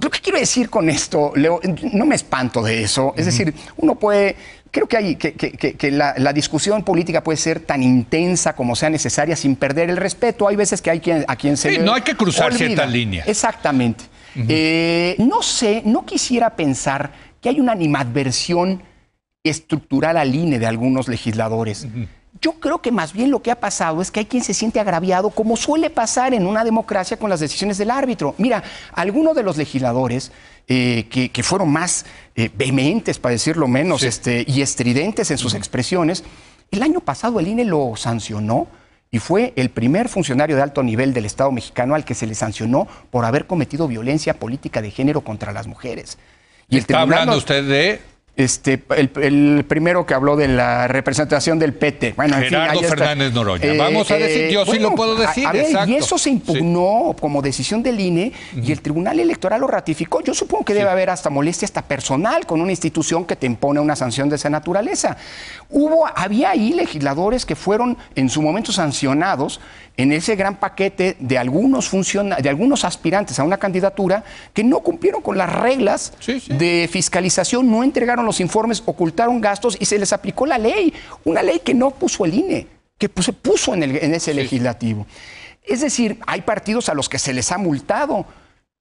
Lo 0.00 0.10
que 0.10 0.20
quiero 0.20 0.38
decir 0.38 0.70
con 0.70 0.88
esto, 0.88 1.32
Leo, 1.34 1.60
no 1.92 2.06
me 2.06 2.14
espanto 2.14 2.62
de 2.62 2.84
eso. 2.84 3.14
Es 3.16 3.26
decir, 3.26 3.52
uno 3.76 3.96
puede 3.96 4.36
creo 4.70 4.86
que, 4.86 4.96
hay, 4.96 5.16
que, 5.16 5.90
la, 5.90 6.32
discusión 6.32 6.82
política 6.82 7.22
puede 7.22 7.36
ser 7.36 7.60
tan 7.60 7.82
intensa 7.82 8.54
como 8.54 8.76
sea 8.76 8.90
necesaria 8.90 9.36
sin 9.36 9.56
perder 9.56 9.90
el 9.90 9.96
respeto. 9.96 10.48
Hay 10.48 10.56
veces 10.56 10.82
que 10.82 10.90
hay 10.90 11.00
quien, 11.00 11.24
a 11.28 11.36
quien 11.36 11.56
se... 11.56 11.74
Sí, 11.74 11.78
no 11.78 11.94
hay 11.94 12.02
que 12.02 12.14
cruzar 12.14 12.54
ciertas 12.54 12.90
líneas. 12.90 13.26
Exactamente. 13.28 14.04
Eh, 14.48 15.16
no 15.18 15.42
sé, 15.42 15.82
no 15.84 16.04
quisiera 16.04 16.54
pensar 16.54 17.12
que 17.40 17.48
hay 17.48 17.60
una 17.60 17.72
animadversión 17.72 18.82
estructural 19.42 20.16
al 20.16 20.34
INE 20.34 20.58
de 20.58 20.66
algunos 20.66 21.08
legisladores. 21.08 21.86
Yo 22.40 22.52
creo 22.60 22.80
que 22.80 22.92
más 22.92 23.12
bien 23.12 23.30
lo 23.30 23.42
que 23.42 23.50
ha 23.50 23.58
pasado 23.58 24.00
es 24.00 24.10
que 24.10 24.20
hay 24.20 24.26
quien 24.26 24.44
se 24.44 24.54
siente 24.54 24.78
agraviado, 24.78 25.30
como 25.30 25.56
suele 25.56 25.90
pasar 25.90 26.34
en 26.34 26.46
una 26.46 26.62
democracia 26.62 27.16
con 27.16 27.30
las 27.30 27.40
decisiones 27.40 27.78
del 27.78 27.90
árbitro. 27.90 28.34
Mira, 28.38 28.62
algunos 28.92 29.34
de 29.34 29.42
los 29.42 29.56
legisladores 29.56 30.30
eh, 30.68 31.06
que, 31.32 31.42
fueron 31.42 31.70
más 31.72 32.04
eh, 32.36 32.50
vehementes, 32.54 33.18
para 33.18 33.32
decirlo 33.32 33.66
menos, 33.68 34.02
este, 34.02 34.44
y 34.46 34.60
estridentes 34.60 35.30
en 35.30 35.38
sus 35.38 35.54
expresiones, 35.54 36.24
el 36.70 36.82
año 36.82 37.00
pasado 37.00 37.40
el 37.40 37.48
INE 37.48 37.64
lo 37.64 37.94
sancionó 37.96 38.68
y 39.10 39.18
fue 39.18 39.54
el 39.56 39.70
primer 39.70 40.08
funcionario 40.08 40.56
de 40.56 40.62
alto 40.62 40.82
nivel 40.82 41.14
del 41.14 41.24
Estado 41.24 41.50
mexicano 41.50 41.94
al 41.94 42.04
que 42.04 42.14
se 42.14 42.26
le 42.26 42.34
sancionó 42.34 42.86
por 43.10 43.24
haber 43.24 43.46
cometido 43.46 43.88
violencia 43.88 44.34
política 44.34 44.82
de 44.82 44.90
género 44.90 45.22
contra 45.22 45.52
las 45.52 45.66
mujeres. 45.66 46.18
Y 46.68 46.76
el 46.76 46.80
¿Está 46.80 47.00
hablando 47.00 47.36
usted 47.36 47.66
de 47.66 48.02
este, 48.38 48.80
el, 48.96 49.64
primero 49.66 50.06
que 50.06 50.14
habló 50.14 50.36
de 50.36 50.46
la 50.46 50.86
representación 50.86 51.58
del 51.58 51.74
PT. 51.74 52.14
Bueno, 52.16 52.36
Gerardo 52.36 52.80
Fernández 52.82 53.32
Noroña. 53.32 53.64
Eh, 53.64 53.76
Vamos 53.76 54.08
a 54.12 54.16
decir, 54.16 54.50
yo 54.50 54.64
sí 54.64 54.78
lo 54.78 54.94
puedo 54.94 55.16
decir. 55.16 55.44
y 55.88 55.96
eso 55.96 56.16
se 56.16 56.30
impugnó 56.30 57.16
como 57.20 57.42
decisión 57.42 57.82
del 57.82 57.98
INE 57.98 58.32
y 58.54 58.70
el 58.70 58.80
Tribunal 58.80 59.18
Electoral 59.18 59.60
lo 59.60 59.66
ratificó. 59.66 60.22
Yo 60.22 60.34
supongo 60.34 60.64
que 60.64 60.72
debe 60.72 60.88
haber 60.88 61.10
hasta 61.10 61.30
molestia 61.30 61.66
hasta 61.66 61.82
personal 61.82 62.46
con 62.46 62.60
una 62.60 62.70
institución 62.70 63.24
que 63.24 63.34
te 63.34 63.46
impone 63.46 63.80
una 63.80 63.96
sanción 63.96 64.28
de 64.28 64.36
esa 64.36 64.48
naturaleza. 64.48 65.16
Hubo, 65.68 66.06
había 66.06 66.50
ahí 66.50 66.72
legisladores 66.72 67.44
que 67.44 67.56
fueron 67.56 67.98
en 68.14 68.28
su 68.28 68.40
momento 68.40 68.70
sancionados 68.70 69.60
en 69.98 70.12
ese 70.12 70.36
gran 70.36 70.54
paquete 70.54 71.16
de 71.18 71.36
algunos, 71.36 71.90
de 71.90 72.48
algunos 72.48 72.84
aspirantes 72.84 73.38
a 73.40 73.42
una 73.42 73.58
candidatura 73.58 74.22
que 74.54 74.62
no 74.62 74.78
cumplieron 74.78 75.20
con 75.20 75.36
las 75.36 75.52
reglas 75.52 76.12
de 76.46 76.88
fiscalización, 76.90 77.68
no 77.68 77.82
entregaron 77.82 78.24
los 78.24 78.40
informes, 78.40 78.80
ocultaron 78.86 79.40
gastos 79.40 79.76
y 79.78 79.84
se 79.84 79.98
les 79.98 80.12
aplicó 80.12 80.46
la 80.46 80.56
ley, 80.56 80.94
una 81.24 81.42
ley 81.42 81.60
que 81.64 81.74
no 81.74 81.90
puso 81.90 82.24
el 82.24 82.32
INE, 82.32 82.68
que 82.96 83.10
se 83.20 83.32
puso 83.32 83.74
en, 83.74 83.82
en 83.82 84.14
ese 84.14 84.32
legislativo. 84.32 85.04
Es 85.64 85.80
decir, 85.80 86.20
hay 86.28 86.42
partidos 86.42 86.88
a 86.88 86.94
los 86.94 87.08
que 87.08 87.18
se 87.18 87.34
les 87.34 87.50
ha 87.50 87.58
multado, 87.58 88.24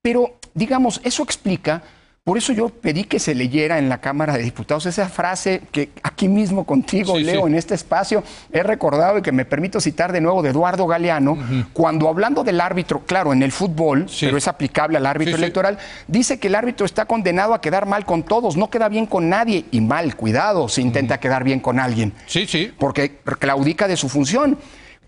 pero 0.04 0.38
digamos, 0.54 1.02
eso 1.04 1.24
explica 1.24 1.82
por 2.28 2.38
eso 2.38 2.52
yo 2.52 2.68
pedí 2.68 3.06
que 3.06 3.20
se 3.20 3.34
leyera 3.34 3.80
en 3.80 3.88
la 3.88 4.02
Cámara 4.02 4.36
de 4.36 4.44
Diputados 4.44 4.86
esa 4.86 5.08
frase 5.08 5.62
que 5.72 5.92
aquí 6.04 6.28
mismo 6.28 6.66
contigo, 6.66 7.18
Leo, 7.18 7.48
en 7.48 7.56
este 7.56 7.74
espacio, 7.74 8.22
he 8.52 8.64
recordado 8.64 9.20
y 9.20 9.22
que 9.22 9.32
me 9.32 9.46
permito 9.46 9.80
citar 9.80 10.12
de 10.12 10.20
nuevo 10.20 10.42
de 10.42 10.50
Eduardo 10.50 10.86
Galeano, 10.88 11.38
cuando 11.72 12.10
hablando 12.10 12.44
del 12.44 12.60
árbitro, 12.60 13.06
claro, 13.06 13.32
en 13.32 13.44
el 13.44 13.54
fútbol, 13.54 14.08
pero 14.20 14.36
es 14.36 14.50
aplicable 14.50 14.98
al 14.98 15.06
árbitro 15.06 15.38
electoral, 15.38 15.78
dice 16.10 16.38
que 16.38 16.48
el 16.48 16.56
árbitro 16.56 16.86
está 16.86 17.06
condenado 17.06 17.54
a 17.54 17.62
quedar 17.62 17.86
mal 17.86 18.04
con 18.04 18.24
todos, 18.24 18.58
no 18.58 18.70
queda 18.70 18.90
bien 18.90 19.06
con 19.06 19.30
nadie, 19.30 19.64
y 19.72 19.80
mal, 19.80 20.18
cuidado, 20.18 20.68
si 20.68 20.82
intenta 20.82 21.22
quedar 21.22 21.46
bien 21.46 21.62
con 21.62 21.80
alguien. 21.80 22.12
Sí, 22.26 22.46
sí. 22.46 22.74
Porque 22.78 23.20
claudica 23.40 23.88
de 23.88 23.96
su 23.96 24.10
función. 24.10 24.58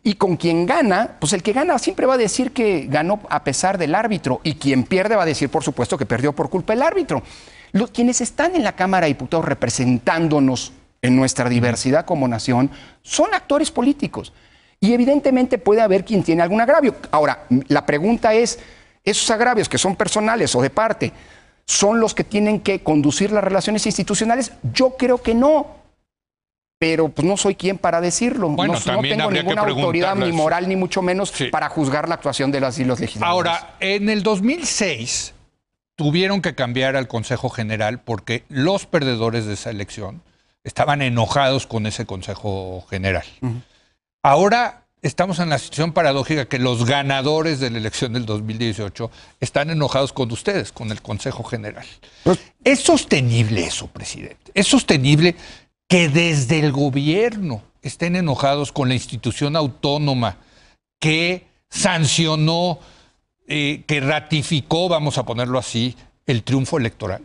Y 0.04 0.16
con 0.16 0.38
quien 0.38 0.66
gana, 0.66 1.18
pues 1.20 1.34
el 1.34 1.44
que 1.44 1.54
gana 1.54 1.78
siempre 1.78 2.06
va 2.06 2.14
a 2.14 2.18
decir 2.18 2.52
que 2.52 2.88
ganó 2.90 3.20
a 3.30 3.44
pesar 3.44 3.78
del 3.78 3.96
árbitro. 3.96 4.40
Y 4.44 4.56
quien 4.56 4.84
pierde 4.84 5.16
va 5.16 5.24
a 5.24 5.26
decir, 5.26 5.50
por 5.50 5.64
supuesto, 5.64 5.98
que 5.98 6.06
perdió 6.06 6.34
por 6.34 6.50
culpa 6.50 6.74
del 6.74 6.84
árbitro. 6.84 7.22
Los, 7.72 7.92
quienes 7.92 8.22
están 8.22 8.56
en 8.56 8.64
la 8.64 8.74
Cámara 8.74 9.06
de 9.06 9.14
Diputados 9.14 9.46
representándonos 9.46 10.74
en 11.02 11.16
nuestra 11.16 11.50
diversidad 11.50 12.06
como 12.06 12.28
nación 12.28 12.72
son 13.02 13.34
actores 13.34 13.72
políticos. 13.72 14.34
Y 14.80 14.94
evidentemente 14.94 15.58
puede 15.58 15.82
haber 15.82 16.06
quien 16.06 16.24
tiene 16.24 16.42
algún 16.42 16.62
agravio. 16.62 16.96
Ahora, 17.12 17.46
la 17.68 17.86
pregunta 17.86 18.34
es, 18.34 18.60
¿esos 19.04 19.30
agravios 19.30 19.68
que 19.68 19.78
son 19.78 19.96
personales 19.96 20.56
o 20.56 20.62
de 20.62 20.70
parte 20.70 21.12
son 21.66 22.00
los 22.00 22.16
que 22.16 22.24
tienen 22.24 22.62
que 22.62 22.82
conducir 22.82 23.32
las 23.32 23.44
relaciones 23.44 23.86
institucionales? 23.86 24.54
Yo 24.74 24.96
creo 24.98 25.22
que 25.22 25.36
no 25.36 25.79
pero 26.80 27.10
pues 27.10 27.28
no 27.28 27.36
soy 27.36 27.56
quien 27.56 27.78
para 27.78 28.00
decirlo. 28.00 28.50
Bueno, 28.50 28.74
no, 28.74 28.94
no 28.94 29.02
tengo 29.02 29.30
ninguna 29.30 29.62
autoridad 29.62 30.16
ni 30.16 30.32
moral 30.32 30.68
ni 30.68 30.78
mucho 30.78 31.02
menos 31.02 31.34
para 31.52 31.70
juzgar 31.70 32.08
la 32.08 32.16
actuación 32.16 32.52
de 32.52 32.62
las 32.62 32.80
y 32.80 32.86
los 32.86 33.00
legisladores. 33.00 33.52
Ahora, 33.52 33.76
en 33.82 34.10
el 34.10 34.24
2006 34.24 35.34
tuvieron 35.96 36.42
que 36.42 36.56
cambiar 36.56 36.96
al 36.96 37.10
Consejo 37.10 37.50
General 37.50 38.00
porque 38.00 38.46
los 38.48 38.86
perdedores 38.86 39.46
de 39.46 39.56
esa 39.56 39.70
elección 39.70 40.24
estaban 40.64 41.02
enojados 41.02 41.68
con 41.68 41.86
ese 41.86 42.06
Consejo 42.06 42.86
General. 42.90 43.26
Ahora 44.24 44.86
estamos 45.02 45.40
en 45.40 45.50
la 45.50 45.58
situación 45.58 45.92
paradójica 45.92 46.46
que 46.46 46.60
los 46.60 46.86
ganadores 46.86 47.60
de 47.60 47.70
la 47.70 47.78
elección 47.78 48.14
del 48.14 48.26
2018 48.26 49.12
están 49.42 49.70
enojados 49.70 50.14
con 50.14 50.32
ustedes, 50.32 50.72
con 50.72 50.92
el 50.92 51.02
Consejo 51.02 51.44
General. 51.44 51.86
Pues 52.24 52.40
¿Es 52.64 52.80
sostenible 52.80 53.66
eso, 53.66 53.88
presidente? 53.88 54.52
¿Es 54.54 54.68
sostenible 54.68 55.36
que 55.90 56.08
desde 56.08 56.60
el 56.60 56.72
gobierno 56.72 57.64
estén 57.82 58.16
enojados 58.16 58.72
con 58.72 58.88
la 58.88 58.94
institución 58.94 59.56
autónoma 59.56 60.38
que 61.00 61.48
sancionó, 61.70 62.80
eh, 63.48 63.84
que 63.88 64.00
ratificó, 64.00 64.88
vamos 64.88 65.18
a 65.18 65.26
ponerlo 65.26 65.58
así, 65.58 65.98
el 66.28 66.44
triunfo 66.44 66.78
electoral? 66.78 67.24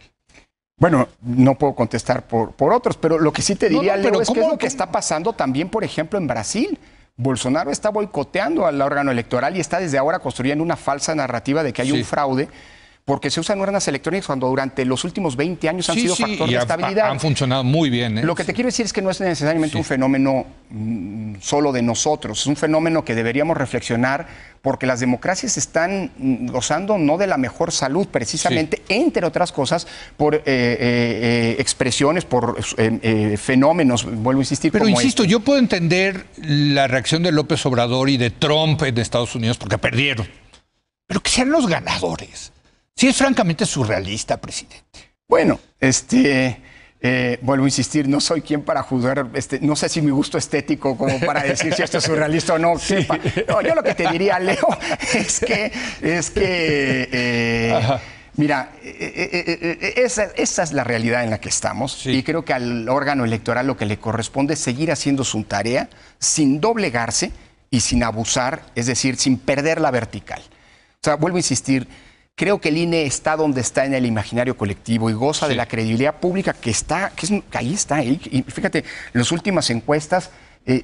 Bueno, 0.79 1.09
no 1.20 1.57
puedo 1.57 1.74
contestar 1.74 2.27
por, 2.27 2.53
por 2.53 2.72
otros, 2.72 2.96
pero 2.96 3.18
lo 3.18 3.33
que 3.33 3.42
sí 3.42 3.55
te 3.55 3.68
diría, 3.68 3.96
Leo, 3.96 4.20
es 4.20 4.31
que 4.31 4.40
es 4.40 4.48
lo 4.48 4.59
que 4.59 4.66
está 4.66 4.90
pasando 4.90 5.35
también, 5.35 5.68
por 5.68 5.85
ejemplo, 5.85 6.18
en 6.18 6.27
Brasil. 6.27 6.79
Bolsonaro 7.16 7.70
está 7.70 7.90
boicoteando 7.90 8.66
al 8.66 8.81
órgano 8.81 9.12
electoral 9.12 9.57
y 9.57 9.61
está 9.61 9.79
desde 9.79 9.98
ahora 9.98 10.18
construyendo 10.18 10.64
una 10.64 10.77
falsa 10.77 11.14
narrativa 11.14 11.62
de 11.62 11.72
que 11.72 11.83
hay 11.83 11.92
un 11.92 12.05
fraude 12.05 12.48
porque 13.05 13.31
se 13.31 13.38
usan 13.38 13.61
urnas 13.61 13.87
electrónicas 13.87 14.27
cuando 14.27 14.49
durante 14.49 14.83
los 14.87 15.05
últimos 15.05 15.37
20 15.37 15.69
años 15.69 15.90
han 15.90 15.97
sido 15.97 16.17
factor 16.17 16.49
de 16.49 16.57
estabilidad. 16.57 17.11
Han 17.11 17.21
funcionado 17.21 17.62
muy 17.62 17.90
bien. 17.90 18.17
¿eh? 18.17 18.23
Lo 18.23 18.35
que 18.35 18.45
te 18.45 18.55
quiero 18.55 18.69
decir 18.69 18.87
es 18.87 18.95
que 18.95 19.03
no 19.03 19.11
es 19.11 19.21
necesariamente 19.21 19.77
un 19.77 19.85
fenómeno 19.85 20.47
mm, 20.71 21.35
solo 21.38 21.71
de 21.71 21.83
nosotros, 21.83 22.40
es 22.40 22.47
un 22.47 22.57
fenómeno 22.57 23.05
que 23.05 23.14
deberíamos 23.14 23.59
reflexionar 23.59 24.27
porque 24.62 24.87
las 24.87 25.01
democracias 25.01 25.59
están 25.59 26.12
mm, 26.17 26.47
gozando 26.47 26.97
no 26.97 27.19
de 27.19 27.27
la 27.27 27.37
mejor 27.37 27.73
salud, 27.73 28.09
precisamente, 28.09 28.83
entre 28.88 29.27
otras 29.27 29.53
cosas, 29.53 29.87
por 30.17 30.37
eh, 30.37 30.43
eh, 30.47 31.57
expresiones, 31.59 32.25
por 32.25 32.57
fenómenos, 33.37 34.07
vuelvo 34.07 34.40
a 34.40 34.45
insistir. 34.45 34.73
Pero 34.73 34.88
insisto, 34.88 35.25
este. 35.25 35.33
yo 35.33 35.40
puedo 35.40 35.59
entender 35.59 36.25
la 36.38 36.88
reacción 36.88 37.23
de 37.23 37.33
López 37.33 37.67
Obrador 37.67 38.09
y 38.09 38.17
de 38.17 38.31
Trump 38.31 38.83
en 38.83 38.97
Estados 38.97 39.35
Unidos 39.35 39.59
porque 39.59 39.77
perdieron, 39.77 40.27
pero 41.07 41.21
que 41.21 41.29
sean 41.29 41.51
los 41.51 41.67
ganadores. 41.67 42.54
Sí, 42.97 43.09
es 43.09 43.17
francamente 43.17 43.67
surrealista, 43.67 44.41
presidente. 44.41 45.15
Bueno, 45.29 45.59
este. 45.81 46.61
Eh, 47.07 47.39
vuelvo 47.43 47.67
a 47.67 47.69
insistir, 47.69 48.09
no 48.09 48.19
soy 48.19 48.41
quien 48.41 48.63
para 48.63 48.83
juzgar, 48.83 49.29
este, 49.35 49.61
no 49.61 49.77
sé 49.77 49.91
si 49.91 50.01
mi 50.01 50.11
gusto 50.11 50.39
estético 50.39 50.97
como 50.97 51.21
para 51.21 51.43
decir 51.43 51.75
si 51.75 51.83
esto 51.83 51.99
es 51.99 52.05
surrealista 52.05 52.55
o 52.55 52.59
no. 52.59 52.79
yo 53.63 53.75
lo 53.75 53.83
que 53.83 53.95
te 53.95 54.09
diría, 54.09 54.39
Leo, 54.39 54.67
es 55.15 55.39
que, 55.39 55.71
es 56.01 56.31
que 56.31 57.09
eh, 57.13 57.99
mira, 58.37 58.71
eh, 58.83 59.93
esa, 59.99 60.31
es 60.35 60.73
la 60.73 60.83
realidad 60.83 61.25
en 61.25 61.29
la 61.29 61.39
que 61.41 61.51
estamos 61.51 62.07
y 62.07 62.23
creo 62.23 62.43
que 62.43 62.55
al 62.55 62.89
órgano 62.89 63.27
electoral 63.27 63.67
lo 63.67 63.77
que 63.77 63.85
le 63.85 63.99
corresponde 63.99 64.55
es 64.55 64.61
seguir 64.61 64.91
haciendo 64.91 65.25
su 65.25 65.43
tarea 65.45 65.91
sin 66.19 66.59
doblegarse 66.59 67.33
y 67.69 67.81
sin 67.81 68.03
abusar, 68.03 68.63
es 68.75 68.87
decir, 68.87 69.17
sin 69.17 69.37
perder 69.37 69.79
la 69.79 69.91
vertical. 69.91 70.41
O 70.41 71.05
sea, 71.05 71.17
vuelvo 71.17 71.37
a 71.37 71.41
insistir, 71.41 71.87
Creo 72.37 72.61
que 72.61 72.70
el 72.70 72.79
INE 72.79 73.07
está 73.07 73.37
donde 73.37 73.61
está 73.61 73.85
en 73.85 73.94
el 73.94 74.05
imaginario 74.05 74.57
colectivo 74.57 75.09
y 75.09 75.12
goza 75.12 75.47
de 75.47 75.55
la 75.55 75.66
credibilidad 75.66 76.16
pública 76.16 76.53
que 76.53 76.70
está, 76.70 77.11
que, 77.11 77.27
es, 77.27 77.33
ahí 77.53 77.75
está. 77.75 78.03
Y, 78.03 78.16
fíjate, 78.49 78.81
en 78.81 79.20
las 79.20 79.31
últimas 79.31 79.70
encuestas, 79.70 80.33
eh, 80.66 80.83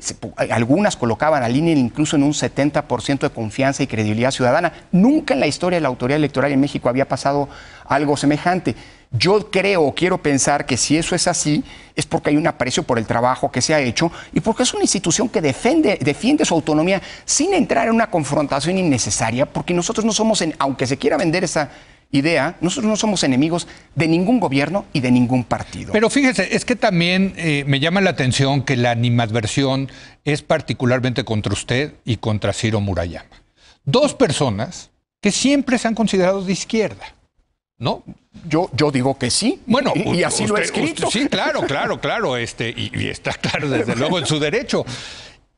algunas 0.48 0.96
colocaban 0.96 1.42
al 1.42 1.56
INE 1.56 1.72
incluso 1.72 2.14
en 2.14 2.22
un 2.22 2.34
70% 2.34 3.18
de 3.18 3.30
confianza 3.30 3.82
y 3.82 3.88
credibilidad 3.88 4.30
ciudadana. 4.30 4.72
Nunca 4.92 5.34
en 5.34 5.40
la 5.40 5.48
historia 5.48 5.78
de 5.78 5.80
la 5.80 5.88
autoridad 5.88 6.18
electoral 6.18 6.52
en 6.52 6.60
México 6.60 6.88
había 6.88 7.08
pasado 7.08 7.48
algo 7.84 8.16
semejante. 8.16 8.76
Yo 9.12 9.50
creo 9.50 9.92
quiero 9.94 10.18
pensar 10.18 10.66
que 10.66 10.76
si 10.76 10.96
eso 10.96 11.16
es 11.16 11.26
así, 11.26 11.64
es 11.96 12.06
porque 12.06 12.30
hay 12.30 12.36
un 12.36 12.46
aprecio 12.46 12.84
por 12.84 12.98
el 12.98 13.06
trabajo 13.06 13.50
que 13.50 13.60
se 13.60 13.74
ha 13.74 13.80
hecho 13.80 14.12
y 14.32 14.40
porque 14.40 14.62
es 14.62 14.72
una 14.72 14.84
institución 14.84 15.28
que 15.28 15.40
defiende, 15.40 15.98
defiende 16.00 16.44
su 16.44 16.54
autonomía 16.54 17.02
sin 17.24 17.52
entrar 17.52 17.88
en 17.88 17.94
una 17.94 18.08
confrontación 18.08 18.78
innecesaria, 18.78 19.46
porque 19.46 19.74
nosotros 19.74 20.04
no 20.04 20.12
somos, 20.12 20.42
en, 20.42 20.54
aunque 20.58 20.86
se 20.86 20.96
quiera 20.96 21.16
vender 21.16 21.42
esa 21.42 21.70
idea, 22.12 22.56
nosotros 22.60 22.88
no 22.88 22.96
somos 22.96 23.22
enemigos 23.24 23.66
de 23.94 24.08
ningún 24.08 24.40
gobierno 24.40 24.84
y 24.92 25.00
de 25.00 25.10
ningún 25.10 25.44
partido. 25.44 25.92
Pero 25.92 26.10
fíjese, 26.10 26.54
es 26.54 26.64
que 26.64 26.76
también 26.76 27.34
eh, 27.36 27.64
me 27.66 27.80
llama 27.80 28.00
la 28.00 28.10
atención 28.10 28.62
que 28.62 28.76
la 28.76 28.90
animadversión 28.90 29.90
es 30.24 30.42
particularmente 30.42 31.24
contra 31.24 31.52
usted 31.52 31.94
y 32.04 32.16
contra 32.16 32.52
Ciro 32.52 32.80
Murayama. 32.80 33.42
Dos 33.84 34.14
personas 34.14 34.90
que 35.20 35.32
siempre 35.32 35.78
se 35.78 35.88
han 35.88 35.94
considerado 35.94 36.44
de 36.44 36.52
izquierda. 36.52 37.14
¿No? 37.80 38.04
Yo, 38.46 38.70
yo 38.74 38.92
digo 38.92 39.18
que 39.18 39.30
sí. 39.30 39.60
Bueno, 39.66 39.92
y, 39.96 40.22
así 40.22 40.46
lo 40.46 40.56
he 40.56 40.62
escrito. 40.62 41.10
sí, 41.10 41.26
claro, 41.28 41.62
claro, 41.62 42.00
claro. 42.00 42.36
Este, 42.36 42.68
y, 42.68 43.08
está 43.08 43.32
claro, 43.32 43.68
desde 43.68 43.96
luego, 43.96 44.18
en 44.18 44.26
su 44.26 44.38
derecho. 44.38 44.84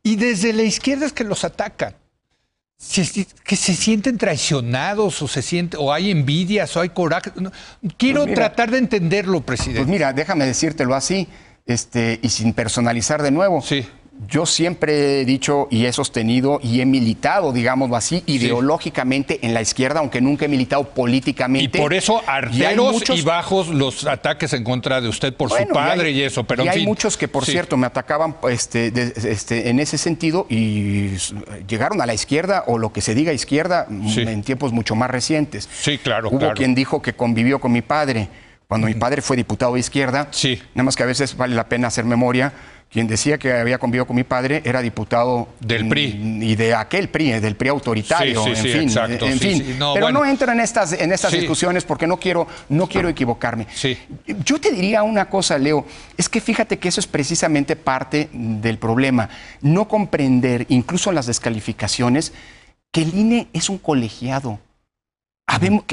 Y 0.03 0.17
desde 0.17 0.53
la 0.53 0.63
izquierda 0.63 1.05
es 1.05 1.13
que 1.13 1.25
los 1.25 1.45
atacan. 1.45 1.95
que 3.45 3.57
se 3.57 3.75
sienten 3.75 4.19
traicionados 4.19 5.21
o 5.21 5.29
se 5.29 5.43
siente, 5.43 5.77
o 5.77 5.93
hay 5.93 6.11
envidias 6.11 6.75
o 6.77 6.81
hay 6.81 6.89
coraje. 6.91 7.33
quiero 7.99 8.23
pues 8.23 8.35
tratar 8.35 8.71
de 8.71 8.79
entenderlo, 8.79 9.43
presidente. 9.43 9.81
Pues 9.81 9.89
mira, 9.89 10.13
déjame 10.13 10.47
decírtelo 10.47 10.95
así, 10.95 11.29
este, 11.67 12.21
y 12.23 12.29
sin 12.29 12.55
personalizar 12.55 13.21
de 13.21 13.33
nuevo. 13.33 13.61
Sí 13.63 13.85
yo 14.29 14.47
siempre 14.47 15.21
he 15.21 15.25
dicho 15.25 15.69
y 15.71 15.87
he 15.87 15.93
sostenido 15.93 16.61
y 16.63 16.81
he 16.81 16.87
militado, 16.87 17.53
digámoslo 17.53 17.97
así, 17.97 18.23
ideológicamente 18.27 19.41
en 19.43 19.55
la 19.55 19.63
izquierda, 19.63 20.01
aunque 20.01 20.21
nunca 20.21 20.45
he 20.45 20.49
militado 20.49 20.85
políticamente. 20.85 21.79
Y 21.79 21.81
por 21.81 21.95
eso 21.95 22.23
arteros 22.27 23.03
y, 23.11 23.23
bajos 23.23 23.69
los 23.69 24.07
ataques 24.07 24.53
en 24.53 24.65
contra 24.65 25.01
de 25.01 25.09
usted 25.09 25.35
por 25.35 25.51
su 25.51 25.67
padre 25.69 26.11
y, 26.11 26.23
eso. 26.23 26.45
Pero 26.45 26.65
y 26.65 26.69
hay 26.69 26.87
muchos 26.87 27.17
que, 27.17 27.29
por 27.29 27.45
cierto, 27.45 27.77
me 27.77 27.87
atacaban 27.87 28.37
este, 28.49 28.93
este, 28.97 29.71
en 29.71 29.81
ese 29.81 29.99
sentido 29.99 30.47
y 30.49 31.17
llegaron 31.67 32.01
a 32.01 32.07
la 32.07 32.15
izquierda 32.15 32.65
o 32.67 32.79
lo 32.79 32.93
que 32.93 33.01
se 33.01 33.15
diga 33.15 33.33
izquierda 33.33 33.87
en 33.89 34.43
tiempos 34.43 34.73
mucho 34.73 34.95
más 34.95 35.11
recientes. 35.11 35.69
Sí, 35.73 35.99
claro. 35.99 36.31
Hubo 36.31 36.53
quien 36.53 36.75
dijo 36.75 37.03
que 37.03 37.15
convivió 37.15 37.61
con 37.61 37.73
mi 37.73 37.83
padre 37.83 38.29
cuando 38.69 38.87
mi 38.87 38.95
padre 38.95 39.21
fue 39.21 39.37
diputado 39.37 39.75
de 39.75 39.81
izquierda. 39.81 40.29
Sí. 40.31 40.63
Nada 40.75 40.85
más 40.85 40.97
que 40.97 41.03
a 41.03 41.07
veces 41.07 41.37
vale 41.37 41.55
la 41.55 41.69
pena 41.69 41.89
hacer 41.89 42.07
memoria 42.07 42.55
quien 42.93 43.07
decía 43.07 43.39
que 43.39 43.51
había 43.53 43.79
convivido 43.79 44.07
con 44.07 44.17
mi 44.17 44.23
padre 44.23 44.61
era 44.67 44.83
diputado 44.83 45.49
del 45.61 45.89
PRI 45.89 46.39
y 46.43 46.55
de 46.57 46.75
aquel 46.75 47.09
PRI, 47.09 47.41
del 47.41 47.57
PRI 47.57 47.71
autoritario, 47.71 48.47
en 48.47 48.57
fin, 48.57 48.91
en 48.99 49.39
fin. 49.39 49.77
Pero 49.95 50.13
no 50.13 50.27
entro 50.27 50.53
en 50.53 50.61
estas 50.61 50.93
en 50.93 51.11
estas 51.11 51.33
discusiones 51.33 51.85
porque 51.85 52.07
no 52.07 52.19
quiero 52.19 52.47
no 52.69 52.87
quiero 52.87 53.09
equivocarme. 53.09 53.67
Yo 54.45 54.61
te 54.61 54.71
diría 54.71 55.03
una 55.05 55.31
cosa, 55.31 55.57
Leo, 55.57 55.87
es 56.19 56.29
que 56.29 56.43
fíjate 56.43 56.79
que 56.79 56.89
eso 56.89 57.01
es 57.01 57.07
precisamente 57.07 57.77
parte 57.77 58.29
del 58.31 58.77
problema, 58.77 59.31
no 59.63 59.89
comprender 59.89 60.67
incluso 60.69 61.09
en 61.09 61.17
las 61.17 61.27
descalificaciones 61.27 62.35
que 62.91 63.03
el 63.03 63.15
INE 63.15 63.49
es 63.55 63.71
un 63.71 63.79
colegiado. 63.79 64.61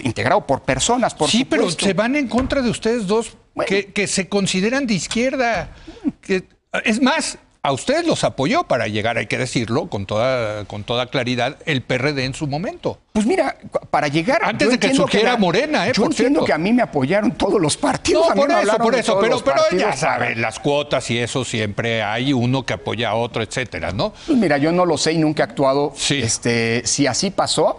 integrado 0.04 0.46
por 0.46 0.64
personas, 0.64 1.16
por 1.16 1.30
Sí, 1.30 1.46
pero 1.46 1.72
se 1.72 1.94
van 1.94 2.18
en 2.18 2.28
contra 2.28 2.62
de 2.62 2.70
ustedes 2.70 3.08
dos 3.08 3.38
que, 3.66 3.86
que, 3.86 4.06
se 4.06 4.28
consideran 4.28 4.86
de 4.86 4.96
izquierda. 4.96 5.74
Que, 6.22 6.44
es 6.84 7.02
más, 7.02 7.38
a 7.62 7.74
ustedes 7.74 8.06
los 8.06 8.24
apoyó 8.24 8.64
para 8.64 8.88
llegar, 8.88 9.18
hay 9.18 9.28
que 9.28 9.38
decirlo 9.38 9.88
con 9.88 10.06
toda, 10.06 10.66
con 10.66 10.84
toda 10.84 11.08
claridad, 11.08 11.58
el 11.66 11.82
PRD 11.82 12.24
en 12.24 12.34
su 12.34 12.48
momento. 12.48 13.00
Pues 13.12 13.26
mira, 13.26 13.58
para 13.90 14.08
llegar. 14.08 14.42
Antes 14.44 14.70
de 14.70 14.80
que 14.80 14.94
surgiera 14.94 15.36
Morena, 15.36 15.88
¿eh? 15.88 15.92
Yo 15.94 16.06
entiendo 16.06 16.46
que 16.46 16.54
a 16.54 16.58
mí 16.58 16.72
me 16.72 16.82
apoyaron 16.82 17.32
todos 17.32 17.60
los 17.60 17.76
partidos. 17.76 18.28
No, 18.30 18.36
por 18.36 18.52
eso, 18.52 18.78
por 18.78 18.96
eso. 18.96 19.20
Pero, 19.20 19.44
pero 19.44 19.62
ya 19.78 19.94
saben, 19.94 20.42
las 20.42 20.60
cuotas 20.60 21.10
y 21.12 21.18
eso 21.18 21.44
siempre 21.44 22.02
hay 22.02 22.32
uno 22.32 22.66
que 22.66 22.74
apoya 22.74 23.10
a 23.10 23.16
otro, 23.16 23.44
etcétera, 23.44 23.92
¿no? 23.92 24.14
Pues 24.26 24.38
mira, 24.38 24.58
yo 24.58 24.72
no 24.72 24.86
lo 24.86 24.98
sé 24.98 25.14
y 25.14 25.18
nunca 25.18 25.44
he 25.44 25.46
actuado. 25.46 25.92
Sí. 25.96 26.22
Este, 26.22 26.84
si 26.86 27.08
así 27.08 27.30
pasó, 27.32 27.78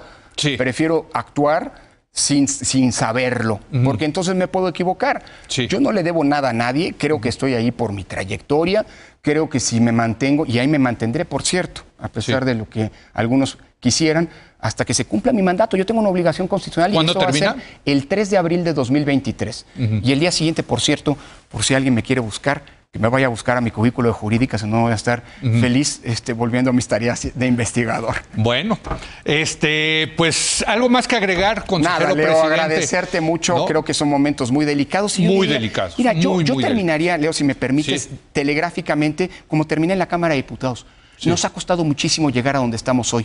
prefiero 0.58 1.08
actuar 1.14 1.89
sin, 2.12 2.48
sin 2.48 2.92
saberlo, 2.92 3.60
porque 3.84 4.04
entonces 4.04 4.34
me 4.34 4.48
puedo 4.48 4.68
equivocar. 4.68 5.22
Yo 5.48 5.80
no 5.80 5.92
le 5.92 6.02
debo 6.02 6.24
nada 6.24 6.50
a 6.50 6.52
nadie, 6.52 6.94
creo 6.96 7.20
que 7.20 7.28
estoy 7.28 7.54
ahí 7.54 7.70
por 7.70 7.92
mi 7.92 8.04
trayectoria, 8.04 8.84
creo 9.22 9.48
que 9.48 9.60
si 9.60 9.80
me 9.80 9.92
mantengo, 9.92 10.44
y 10.46 10.58
ahí 10.58 10.68
me 10.68 10.78
mantendré, 10.78 11.24
por 11.24 11.42
cierto, 11.42 11.82
a 11.98 12.08
pesar 12.08 12.44
de 12.44 12.54
lo 12.54 12.68
que 12.68 12.90
algunos 13.12 13.58
quisieran, 13.78 14.28
hasta 14.58 14.84
que 14.84 14.92
se 14.92 15.06
cumpla 15.06 15.32
mi 15.32 15.42
mandato. 15.42 15.76
Yo 15.76 15.86
tengo 15.86 16.00
una 16.00 16.10
obligación 16.10 16.46
constitucional 16.46 16.92
y 16.92 16.98
eso 16.98 17.18
termina? 17.18 17.46
va 17.46 17.52
a 17.52 17.54
ser 17.54 17.64
el 17.86 18.06
3 18.06 18.30
de 18.30 18.36
abril 18.36 18.64
de 18.64 18.74
2023. 18.74 19.66
Y 20.02 20.12
el 20.12 20.20
día 20.20 20.32
siguiente, 20.32 20.62
por 20.62 20.80
cierto, 20.80 21.16
por 21.48 21.64
si 21.64 21.74
alguien 21.74 21.94
me 21.94 22.02
quiere 22.02 22.20
buscar, 22.20 22.62
que 22.92 22.98
me 22.98 23.08
vaya 23.08 23.26
a 23.26 23.28
buscar 23.28 23.56
a 23.56 23.60
mi 23.60 23.70
cubículo 23.70 24.08
de 24.08 24.14
jurídica, 24.14 24.58
si 24.58 24.66
no 24.66 24.80
voy 24.80 24.90
a 24.90 24.96
estar 24.96 25.22
feliz 25.40 26.00
este, 26.02 26.32
volviendo 26.32 26.70
a 26.70 26.72
mis 26.72 26.88
tareas 26.88 27.28
de 27.32 27.46
investigador. 27.46 28.16
Bueno, 28.34 28.80
este, 29.24 30.12
pues 30.16 30.64
algo 30.66 30.88
más 30.88 31.06
que 31.06 31.14
agregar, 31.14 31.66
consejero 31.66 32.00
Nada, 32.00 32.14
Leo, 32.16 32.42
agradecerte 32.42 33.20
mucho. 33.20 33.64
Creo 33.66 33.84
que 33.84 33.94
son 33.94 34.08
momentos 34.08 34.50
muy 34.50 34.64
delicados. 34.64 35.20
muy 35.20 35.46
delicados. 35.46 35.96
Mira, 35.98 36.14
yo, 36.14 36.42
terminaría, 36.56 37.16
Leo, 37.16 37.32
si 37.32 37.44
me 37.44 37.54
permites, 37.54 38.08
telegráficamente, 38.32 39.30
como 39.46 39.68
terminé 39.68 39.92
en 39.92 40.00
la 40.00 40.06
Cámara 40.06 40.34
de 40.34 40.38
Diputados. 40.38 40.84
Nos 41.24 41.44
ha 41.44 41.50
costado 41.50 41.84
muchísimo 41.84 42.28
llegar 42.28 42.56
a 42.56 42.58
donde 42.58 42.76
estamos 42.76 43.14
hoy. 43.14 43.24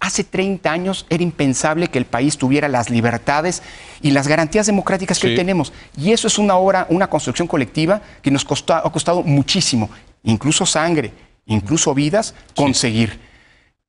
Hace 0.00 0.24
30 0.24 0.72
años 0.72 1.06
era 1.10 1.22
impensable 1.22 1.88
que 1.88 1.98
el 1.98 2.06
país 2.06 2.38
tuviera 2.38 2.68
las 2.68 2.88
libertades 2.88 3.62
y 4.00 4.12
las 4.12 4.26
garantías 4.26 4.66
democráticas 4.66 5.18
que 5.18 5.28
hoy 5.28 5.36
tenemos. 5.36 5.74
Y 5.96 6.12
eso 6.12 6.26
es 6.26 6.38
una 6.38 6.56
obra, 6.56 6.86
una 6.88 7.08
construcción 7.08 7.46
colectiva 7.46 8.00
que 8.22 8.30
nos 8.30 8.46
ha 8.70 8.82
costado 8.90 9.22
muchísimo, 9.22 9.90
incluso 10.22 10.64
sangre, 10.64 11.12
incluso 11.44 11.94
vidas, 11.94 12.34
conseguir. 12.56 13.20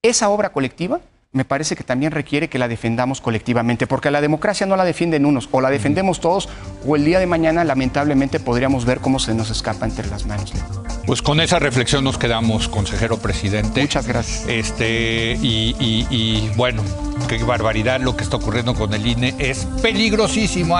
Esa 0.01 0.29
obra 0.29 0.51
colectiva 0.51 0.99
me 1.33 1.45
parece 1.45 1.77
que 1.77 1.83
también 1.83 2.11
requiere 2.11 2.49
que 2.49 2.59
la 2.59 2.67
defendamos 2.67 3.21
colectivamente, 3.21 3.87
porque 3.87 4.11
la 4.11 4.19
democracia 4.19 4.65
no 4.67 4.75
la 4.75 4.83
defienden 4.83 5.25
unos, 5.25 5.47
o 5.51 5.61
la 5.61 5.69
defendemos 5.69 6.19
todos, 6.19 6.49
o 6.85 6.95
el 6.97 7.05
día 7.05 7.19
de 7.19 7.25
mañana 7.25 7.63
lamentablemente 7.63 8.41
podríamos 8.41 8.83
ver 8.83 8.99
cómo 8.99 9.17
se 9.17 9.33
nos 9.33 9.49
escapa 9.49 9.85
entre 9.85 10.07
las 10.07 10.25
manos. 10.25 10.51
Pues 11.05 11.21
con 11.21 11.39
esa 11.39 11.57
reflexión 11.59 12.03
nos 12.03 12.17
quedamos, 12.17 12.67
consejero 12.67 13.17
presidente. 13.17 13.81
Muchas 13.81 14.07
gracias. 14.07 14.45
Este, 14.47 15.37
y, 15.41 16.49
bueno, 16.57 16.83
qué 17.29 17.41
barbaridad 17.43 18.01
lo 18.01 18.17
que 18.17 18.23
está 18.23 18.35
ocurriendo 18.35 18.73
con 18.73 18.93
el 18.93 19.07
INE. 19.07 19.33
Es 19.39 19.65
peligrosísimo. 19.81 20.77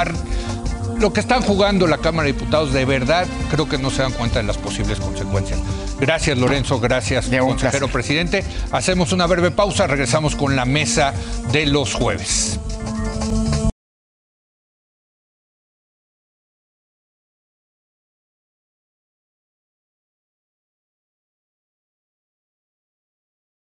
Lo 1.01 1.11
que 1.11 1.19
están 1.19 1.41
jugando 1.41 1.87
la 1.87 1.97
Cámara 1.97 2.27
de 2.27 2.33
Diputados, 2.33 2.73
de 2.73 2.85
verdad, 2.85 3.25
creo 3.49 3.67
que 3.67 3.79
no 3.79 3.89
se 3.89 4.03
dan 4.03 4.11
cuenta 4.11 4.37
de 4.37 4.43
las 4.45 4.59
posibles 4.59 4.99
consecuencias. 4.99 5.59
Gracias, 5.99 6.37
Lorenzo. 6.37 6.79
Gracias, 6.79 7.27
consejero 7.27 7.87
presidente. 7.87 8.43
Hacemos 8.71 9.11
una 9.11 9.25
breve 9.25 9.49
pausa. 9.49 9.87
Regresamos 9.87 10.35
con 10.35 10.55
la 10.55 10.65
mesa 10.65 11.15
de 11.51 11.65
los 11.65 11.95
jueves. 11.95 12.59